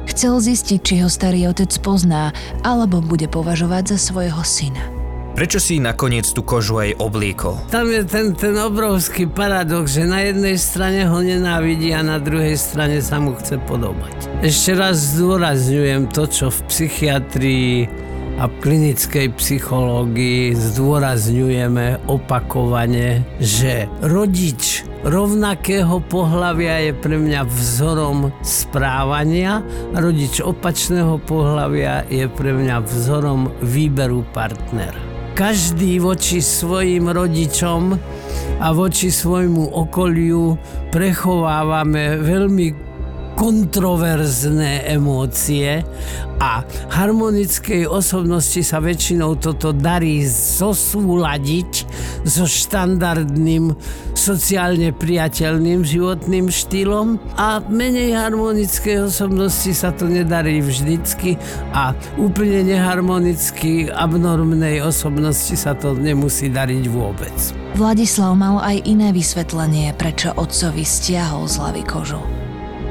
Chcel 0.07 0.39
zistiť, 0.39 0.79
či 0.83 0.95
ho 1.03 1.09
starý 1.11 1.47
otec 1.51 1.71
pozná, 1.79 2.35
alebo 2.63 2.99
bude 2.99 3.31
považovať 3.31 3.95
za 3.95 4.11
svojho 4.11 4.43
syna. 4.43 4.96
Prečo 5.37 5.61
si 5.61 5.77
nakoniec 5.77 6.25
tú 6.33 6.41
kožu 6.41 6.81
aj 6.81 6.97
obliekol? 6.97 7.61
Tam 7.69 7.85
je 7.93 8.01
ten, 8.09 8.33
ten 8.33 8.57
obrovský 8.57 9.29
paradox, 9.29 9.93
že 9.93 10.09
na 10.09 10.25
jednej 10.25 10.57
strane 10.57 11.05
ho 11.05 11.21
nenávidí 11.21 11.93
a 11.93 12.01
na 12.01 12.17
druhej 12.17 12.57
strane 12.57 13.05
sa 13.05 13.21
mu 13.21 13.37
chce 13.37 13.61
podobať. 13.69 14.17
Ešte 14.41 14.73
raz 14.73 14.97
zdôrazňujem 15.13 16.09
to, 16.09 16.25
čo 16.25 16.49
v 16.49 16.59
psychiatrii 16.73 17.85
a 18.41 18.49
v 18.49 18.53
klinickej 18.65 19.37
psychológii 19.37 20.57
zdôrazňujeme 20.57 22.09
opakovane, 22.09 23.21
že 23.37 23.85
rodič 24.01 24.89
rovnakého 25.05 26.01
pohľavia 26.09 26.89
je 26.89 26.93
pre 26.97 27.13
mňa 27.13 27.45
vzorom 27.45 28.33
správania 28.41 29.61
a 29.93 29.97
rodič 30.01 30.41
opačného 30.41 31.21
pohľavia 31.29 32.09
je 32.09 32.25
pre 32.25 32.57
mňa 32.57 32.81
vzorom 32.89 33.53
výberu 33.61 34.25
partnera. 34.33 35.06
Každý 35.37 36.01
voči 36.01 36.41
svojim 36.41 37.13
rodičom 37.13 37.93
a 38.57 38.67
voči 38.73 39.13
svojmu 39.13 39.69
okoliu 39.69 40.57
prechovávame 40.89 42.17
veľmi 42.17 42.86
kontroverzné 43.37 44.89
emócie 44.89 45.85
a 46.41 46.65
harmonickej 46.89 47.85
osobnosti 47.85 48.65
sa 48.65 48.81
väčšinou 48.81 49.37
toto 49.37 49.69
darí 49.77 50.25
zosúladiť 50.25 51.85
so 52.25 52.49
štandardným 52.49 53.77
sociálne 54.17 54.89
priateľným 54.89 55.85
životným 55.85 56.49
štýlom 56.49 57.21
a 57.37 57.61
menej 57.61 58.17
harmonickej 58.17 59.05
osobnosti 59.05 59.69
sa 59.69 59.93
to 59.93 60.09
nedarí 60.09 60.65
vždycky 60.65 61.37
a 61.77 61.93
úplne 62.17 62.65
neharmonicky 62.73 63.93
abnormnej 63.93 64.81
osobnosti 64.81 65.53
sa 65.53 65.77
to 65.77 65.93
nemusí 65.93 66.49
dariť 66.49 66.85
vôbec. 66.89 67.37
Vladislav 67.77 68.33
mal 68.33 68.57
aj 68.65 68.81
iné 68.89 69.13
vysvetlenie, 69.13 69.93
prečo 69.93 70.33
otcovi 70.33 70.81
stiahol 70.81 71.45
z 71.45 71.61
hlavy 71.61 71.83
kožu. 71.85 72.46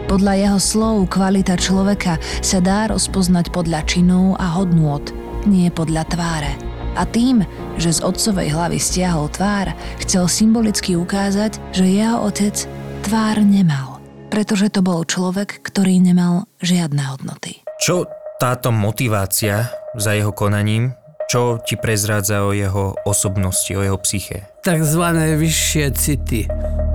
Podľa 0.06 0.38
jeho 0.38 0.60
slov 0.62 1.10
kvalita 1.10 1.58
človeka 1.58 2.22
sa 2.38 2.62
dá 2.62 2.86
rozpoznať 2.86 3.50
podľa 3.50 3.82
činov 3.90 4.38
a 4.38 4.54
hodnôt, 4.54 5.02
nie 5.50 5.66
podľa 5.66 6.06
tváre. 6.06 6.54
A 6.94 7.02
tým, 7.02 7.42
že 7.74 7.90
z 7.90 8.06
otcovej 8.06 8.54
hlavy 8.54 8.78
stiahol 8.78 9.26
tvár, 9.34 9.74
chcel 9.98 10.30
symbolicky 10.30 10.94
ukázať, 10.94 11.58
že 11.74 11.90
jeho 11.90 12.22
otec 12.22 12.54
tvár 13.02 13.42
nemal, 13.42 13.98
pretože 14.30 14.70
to 14.70 14.78
bol 14.78 15.02
človek, 15.02 15.58
ktorý 15.66 15.98
nemal 15.98 16.46
žiadne 16.62 17.02
hodnoty. 17.02 17.66
Čo 17.82 18.06
táto 18.38 18.70
motivácia 18.70 19.74
za 19.98 20.14
jeho 20.14 20.30
konaním, 20.30 20.94
čo 21.26 21.58
ti 21.62 21.74
prezrádza 21.74 22.46
o 22.46 22.54
jeho 22.54 22.94
osobnosti, 23.06 23.70
o 23.74 23.82
jeho 23.82 23.98
psyche? 24.02 24.46
Takzvané 24.62 25.38
vyššie 25.38 25.86
city 25.94 26.42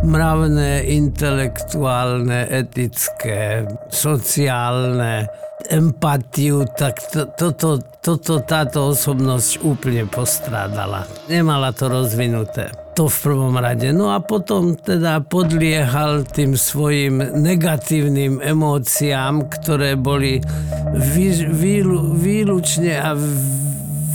mravné, 0.01 0.89
intelektuálne, 0.89 2.49
etické, 2.49 3.65
sociálne, 3.93 5.29
empatiu, 5.69 6.65
tak 6.65 6.97
to, 7.13 7.29
toto, 7.37 7.77
toto 8.01 8.41
táto 8.41 8.91
osobnosť 8.91 9.61
úplne 9.61 10.09
postrádala. 10.09 11.05
Nemala 11.29 11.69
to 11.69 11.85
rozvinuté. 11.85 12.73
To 12.97 13.07
v 13.07 13.17
prvom 13.23 13.55
rade. 13.55 13.93
No 13.95 14.11
a 14.11 14.19
potom 14.19 14.75
teda 14.75 15.23
podliehal 15.23 16.27
tým 16.27 16.59
svojim 16.59 17.23
negatívnym 17.39 18.43
emóciám, 18.43 19.47
ktoré 19.47 19.95
boli 19.95 20.43
vý, 20.91 21.29
výlu, 21.47 22.17
výlučne 22.19 22.99
a 22.99 23.15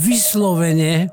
vyslovene 0.07 1.11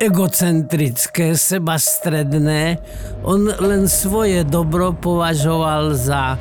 egocentrické, 0.00 1.36
sebastredné. 1.36 2.80
On 3.26 3.44
len 3.44 3.84
svoje 3.90 4.46
dobro 4.48 4.96
považoval 4.96 5.92
za 5.92 6.40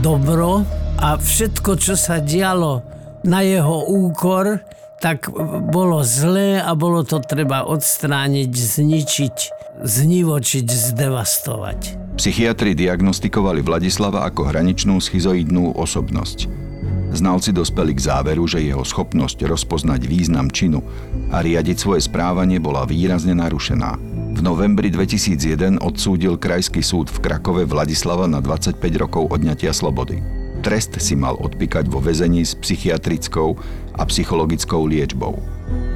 dobro 0.00 0.64
a 0.96 1.20
všetko, 1.20 1.76
čo 1.76 1.92
sa 1.98 2.24
dialo 2.24 2.80
na 3.26 3.44
jeho 3.44 3.84
úkor, 3.90 4.64
tak 4.96 5.28
bolo 5.68 6.00
zlé 6.00 6.56
a 6.56 6.72
bolo 6.72 7.04
to 7.04 7.20
treba 7.20 7.68
odstrániť, 7.68 8.48
zničiť, 8.48 9.36
znivočiť, 9.84 10.66
zdevastovať. 10.66 11.80
Psychiatri 12.16 12.72
diagnostikovali 12.72 13.60
Vladislava 13.60 14.24
ako 14.24 14.48
hraničnú 14.48 14.96
schizoidnú 14.96 15.76
osobnosť. 15.76 16.65
Znalci 17.14 17.54
dospeli 17.54 17.94
k 17.94 18.02
záveru, 18.02 18.44
že 18.50 18.64
jeho 18.64 18.82
schopnosť 18.82 19.46
rozpoznať 19.46 20.10
význam 20.10 20.50
činu 20.50 20.82
a 21.30 21.38
riadiť 21.38 21.76
svoje 21.78 22.02
správanie 22.04 22.58
bola 22.58 22.82
výrazne 22.82 23.36
narušená. 23.36 23.90
V 24.36 24.40
novembri 24.44 24.92
2001 24.92 25.80
odsúdil 25.80 26.36
Krajský 26.36 26.84
súd 26.84 27.08
v 27.08 27.22
Krakove 27.24 27.64
Vladislava 27.64 28.28
na 28.28 28.42
25 28.44 28.82
rokov 29.00 29.32
odňatia 29.32 29.72
slobody. 29.72 30.20
Trest 30.60 30.98
si 30.98 31.14
mal 31.14 31.38
odpíkať 31.38 31.86
vo 31.86 32.02
väzení 32.02 32.42
s 32.42 32.58
psychiatrickou 32.58 33.54
a 33.96 34.02
psychologickou 34.04 34.84
liečbou. 34.84 35.38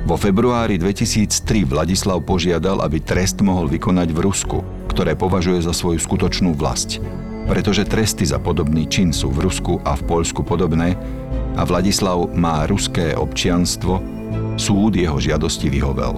Vo 0.08 0.16
februári 0.16 0.80
2003 0.80 1.68
Vladislav 1.68 2.24
požiadal, 2.24 2.80
aby 2.80 3.02
trest 3.02 3.42
mohol 3.44 3.68
vykonať 3.68 4.08
v 4.14 4.18
Rusku, 4.24 4.58
ktoré 4.88 5.14
považuje 5.18 5.60
za 5.60 5.76
svoju 5.76 6.00
skutočnú 6.00 6.56
vlast 6.56 7.02
pretože 7.50 7.82
tresty 7.82 8.22
za 8.22 8.38
podobný 8.38 8.86
čin 8.86 9.10
sú 9.10 9.34
v 9.34 9.50
Rusku 9.50 9.82
a 9.82 9.98
v 9.98 10.06
Poľsku 10.06 10.46
podobné 10.46 10.94
a 11.58 11.66
Vladislav 11.66 12.30
má 12.30 12.62
ruské 12.70 13.10
občianstvo, 13.18 13.98
súd 14.54 14.94
jeho 14.94 15.18
žiadosti 15.18 15.66
vyhovel. 15.66 16.14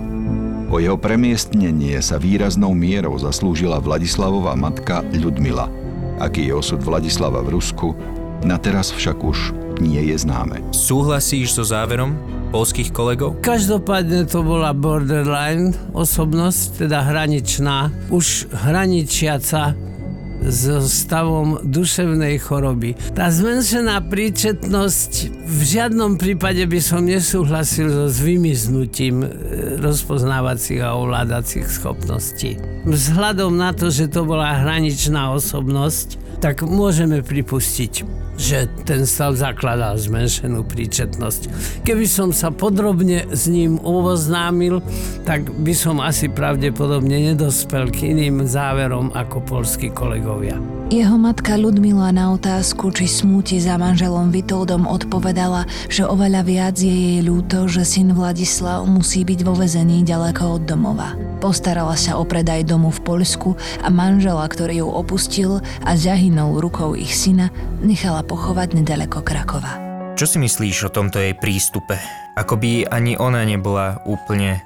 O 0.69 0.77
jeho 0.77 1.01
premiestnenie 1.01 1.97
sa 2.05 2.21
výraznou 2.21 2.77
mierou 2.77 3.17
zaslúžila 3.17 3.81
Vladislavová 3.81 4.53
matka 4.61 5.01
Ľudmila. 5.17 5.73
Aký 6.21 6.53
je 6.53 6.53
osud 6.53 6.85
Vladislava 6.85 7.41
v 7.41 7.57
Rusku, 7.57 7.97
na 8.45 8.61
teraz 8.61 8.93
však 8.93 9.17
už 9.17 9.57
nie 9.81 10.13
je 10.13 10.21
známe. 10.21 10.61
Súhlasíš 10.77 11.57
so 11.57 11.65
záverom 11.65 12.13
polských 12.53 12.93
kolegov? 12.93 13.41
Každopádne 13.41 14.29
to 14.29 14.45
bola 14.45 14.77
borderline 14.77 15.73
osobnosť, 15.97 16.85
teda 16.85 17.01
hraničná, 17.09 17.89
už 18.13 18.53
hraničiaca 18.53 19.92
so 20.49 20.83
stavom 20.83 21.63
duševnej 21.63 22.39
choroby. 22.43 22.99
Tá 23.15 23.31
zmenšená 23.31 24.03
príčetnosť 24.07 25.13
v 25.47 25.61
žiadnom 25.63 26.19
prípade 26.19 26.65
by 26.67 26.81
som 26.83 27.07
nesúhlasil 27.07 27.87
so 27.87 28.07
vymiznutím 28.23 29.23
e, 29.23 29.29
rozpoznávacích 29.79 30.83
a 30.83 30.99
ovládacích 30.99 31.67
schopností. 31.69 32.59
Vzhľadom 32.89 33.55
na 33.55 33.71
to, 33.71 33.93
že 33.93 34.11
to 34.11 34.27
bola 34.27 34.59
hraničná 34.65 35.31
osobnosť, 35.37 36.19
tak 36.43 36.67
môžeme 36.67 37.23
pripustiť, 37.23 38.03
že 38.37 38.69
ten 38.89 39.07
stav 39.07 39.39
zakladal 39.39 39.97
zmenšenú 40.01 40.65
príčetnosť. 40.67 41.43
Keby 41.87 42.07
som 42.09 42.35
sa 42.35 42.51
podrobne 42.51 43.29
s 43.31 43.47
ním 43.47 43.79
oboznámil, 43.81 44.81
tak 45.29 45.47
by 45.63 45.73
som 45.77 46.03
asi 46.03 46.27
pravdepodobne 46.33 47.33
nedospel 47.33 47.93
k 47.93 48.17
iným 48.17 48.45
záverom 48.49 49.13
ako 49.15 49.45
polskí 49.45 49.93
kolegovia. 49.93 50.82
Jeho 50.93 51.17
matka 51.17 51.57
Ludmila 51.57 52.13
na 52.13 52.37
otázku, 52.37 52.93
či 52.93 53.09
smúti 53.09 53.57
za 53.57 53.81
manželom 53.81 54.29
Vitoldom 54.29 54.85
odpovedala, 54.85 55.65
že 55.89 56.05
oveľa 56.05 56.45
viac 56.45 56.77
je 56.77 56.93
jej 56.93 57.21
ľúto, 57.25 57.65
že 57.65 57.81
syn 57.81 58.13
Vladislav 58.13 58.85
musí 58.85 59.25
byť 59.25 59.41
vo 59.41 59.57
vezení 59.57 60.05
ďaleko 60.05 60.61
od 60.61 60.69
domova. 60.69 61.17
Postarala 61.41 61.97
sa 61.97 62.21
o 62.21 62.29
predaj 62.29 62.69
domu 62.69 62.93
v 62.93 63.09
Poľsku 63.09 63.57
a 63.81 63.89
manžela, 63.89 64.45
ktorý 64.45 64.85
ju 64.85 64.89
opustil 64.93 65.65
a 65.81 65.97
zahynul 65.97 66.61
rukou 66.61 66.93
ich 66.93 67.17
syna, 67.17 67.49
nechala 67.81 68.21
pochovať 68.21 68.77
nedaleko 68.77 69.25
Krakova. 69.25 69.81
Čo 70.21 70.29
si 70.29 70.45
myslíš 70.45 70.93
o 70.93 70.93
tomto 70.93 71.17
jej 71.17 71.33
prístupe? 71.33 71.97
Ako 72.37 72.61
by 72.61 72.93
ani 72.93 73.17
ona 73.17 73.49
nebola 73.49 73.97
úplne 74.05 74.61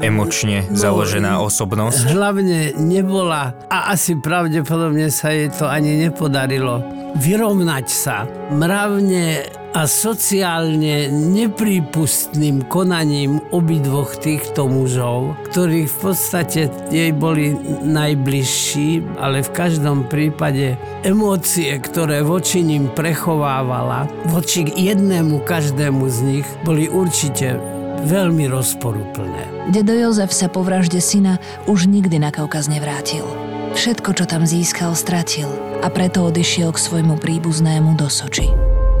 emočne 0.00 0.66
no, 0.66 0.76
založená 0.76 1.42
osobnosť? 1.42 2.14
Hlavne 2.14 2.74
nebola 2.78 3.54
a 3.68 3.92
asi 3.92 4.18
pravdepodobne 4.18 5.10
sa 5.10 5.34
jej 5.34 5.50
to 5.50 5.66
ani 5.66 6.08
nepodarilo 6.08 6.98
vyrovnať 7.16 7.86
sa 7.88 8.28
mravne 8.52 9.48
a 9.76 9.84
sociálne 9.84 11.12
neprípustným 11.12 12.64
konaním 12.72 13.38
obidvoch 13.52 14.16
týchto 14.16 14.64
mužov, 14.64 15.36
ktorí 15.52 15.84
v 15.84 15.96
podstate 16.08 16.72
jej 16.88 17.12
boli 17.12 17.52
najbližší, 17.84 19.20
ale 19.20 19.44
v 19.44 19.50
každom 19.52 20.08
prípade 20.08 20.80
emócie, 21.04 21.76
ktoré 21.78 22.24
voči 22.24 22.64
ním 22.64 22.88
prechovávala, 22.96 24.08
voči 24.32 24.64
jednému 24.64 25.44
každému 25.44 26.04
z 26.08 26.18
nich, 26.24 26.48
boli 26.64 26.88
určite 26.88 27.77
veľmi 28.04 28.46
rozporúplné. 28.50 29.72
Dedo 29.74 29.94
Jozef 29.96 30.30
sa 30.30 30.46
po 30.46 30.62
vražde 30.62 31.02
syna 31.02 31.40
už 31.66 31.90
nikdy 31.90 32.22
na 32.22 32.30
Kaukaz 32.30 32.70
nevrátil. 32.70 33.26
Všetko, 33.74 34.10
čo 34.16 34.24
tam 34.24 34.42
získal, 34.48 34.96
stratil 34.96 35.46
a 35.84 35.88
preto 35.92 36.26
odišiel 36.26 36.74
k 36.74 36.82
svojmu 36.82 37.20
príbuznému 37.20 37.94
do 37.94 38.10
Soči. 38.10 38.50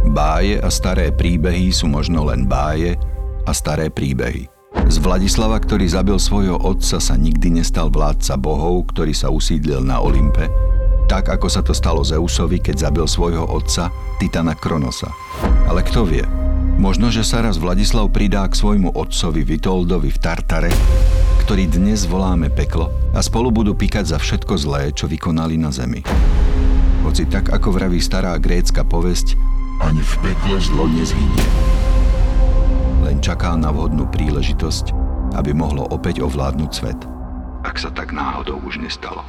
Báje 0.08 0.60
a 0.60 0.68
staré 0.70 1.10
príbehy 1.10 1.74
sú 1.74 1.90
možno 1.90 2.24
len 2.28 2.46
báje 2.46 2.94
a 3.44 3.50
staré 3.50 3.90
príbehy. 3.90 4.46
Z 4.88 5.00
Vladislava, 5.00 5.58
ktorý 5.58 5.88
zabil 5.88 6.16
svojho 6.20 6.60
otca, 6.60 7.00
sa 7.00 7.14
nikdy 7.16 7.60
nestal 7.60 7.88
vládca 7.88 8.36
bohov, 8.36 8.88
ktorý 8.92 9.16
sa 9.16 9.32
usídlil 9.32 9.80
na 9.80 10.00
Olympe, 10.00 10.48
tak 11.08 11.32
ako 11.32 11.48
sa 11.48 11.64
to 11.64 11.72
stalo 11.72 12.04
Zeusovi, 12.04 12.60
keď 12.60 12.88
zabil 12.88 13.08
svojho 13.08 13.48
otca, 13.48 13.88
Titana 14.20 14.52
Kronosa. 14.52 15.08
Ale 15.64 15.80
kto 15.80 16.04
vie, 16.04 16.24
Možno, 16.78 17.10
že 17.10 17.26
sa 17.26 17.42
raz 17.42 17.58
Vladislav 17.58 18.06
pridá 18.14 18.46
k 18.46 18.54
svojmu 18.54 18.94
otcovi 18.94 19.42
Vitoldovi 19.42 20.14
v 20.14 20.18
Tartare, 20.22 20.70
ktorý 21.42 21.66
dnes 21.66 22.06
voláme 22.06 22.54
peklo 22.54 22.94
a 23.10 23.18
spolu 23.18 23.50
budú 23.50 23.74
pikať 23.74 24.14
za 24.14 24.18
všetko 24.22 24.54
zlé, 24.54 24.94
čo 24.94 25.10
vykonali 25.10 25.58
na 25.58 25.74
zemi. 25.74 26.06
Hoci 27.02 27.26
tak, 27.26 27.50
ako 27.50 27.74
vraví 27.74 27.98
stará 27.98 28.38
grécka 28.38 28.86
povesť, 28.86 29.34
ani 29.82 29.98
v 29.98 30.14
pekle 30.22 30.56
zlo 30.62 30.86
nezhynie. 30.86 31.46
Len 33.02 33.18
čaká 33.18 33.58
na 33.58 33.74
vhodnú 33.74 34.06
príležitosť, 34.14 34.94
aby 35.34 35.50
mohlo 35.50 35.82
opäť 35.90 36.22
ovládnuť 36.22 36.70
svet. 36.70 37.00
Ak 37.66 37.74
sa 37.82 37.90
tak 37.90 38.14
náhodou 38.14 38.62
už 38.62 38.78
nestalo. 38.78 39.26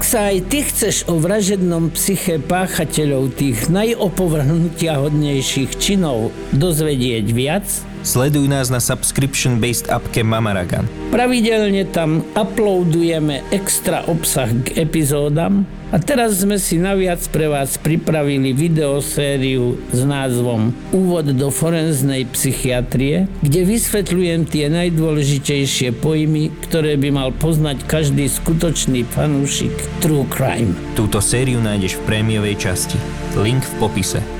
Ak 0.00 0.08
sa 0.08 0.32
aj 0.32 0.48
ty 0.48 0.64
chceš 0.64 1.04
o 1.12 1.20
vražednom 1.20 1.92
psyche 1.92 2.40
páchateľov 2.40 3.36
tých 3.36 3.68
najopovrhnutia 3.68 4.96
hodnejších 4.96 5.76
činov 5.76 6.32
dozvedieť 6.56 7.26
viac, 7.28 7.68
Sleduj 8.00 8.48
nás 8.48 8.72
na 8.72 8.80
subscription-based 8.80 9.92
appke 9.92 10.24
Mamaragan. 10.24 10.88
pravidelne 11.12 11.84
tam 11.92 12.24
uploadujeme 12.32 13.44
extra 13.52 14.00
obsah 14.08 14.48
k 14.64 14.80
epizódam 14.80 15.68
a 15.90 15.96
teraz 15.98 16.38
sme 16.38 16.56
si 16.56 16.78
naviac 16.78 17.18
pre 17.34 17.50
vás 17.50 17.74
pripravili 17.76 18.54
videosériu 18.54 19.78
s 19.90 20.00
názvom 20.06 20.70
Úvod 20.94 21.34
do 21.34 21.50
forenznej 21.50 22.30
psychiatrie, 22.30 23.26
kde 23.42 23.60
vysvetľujem 23.66 24.46
tie 24.46 24.70
najdôležitejšie 24.70 25.94
pojmy, 25.98 26.54
ktoré 26.70 26.94
by 26.94 27.10
mal 27.10 27.30
poznať 27.34 27.82
každý 27.90 28.30
skutočný 28.30 29.02
fanúšik 29.02 29.74
True 29.98 30.26
Crime. 30.30 30.72
Túto 30.94 31.18
sériu 31.18 31.58
nájdeš 31.58 31.98
v 31.98 32.06
prémiovej 32.06 32.56
časti. 32.56 32.96
Link 33.34 33.66
v 33.66 33.74
popise. 33.82 34.39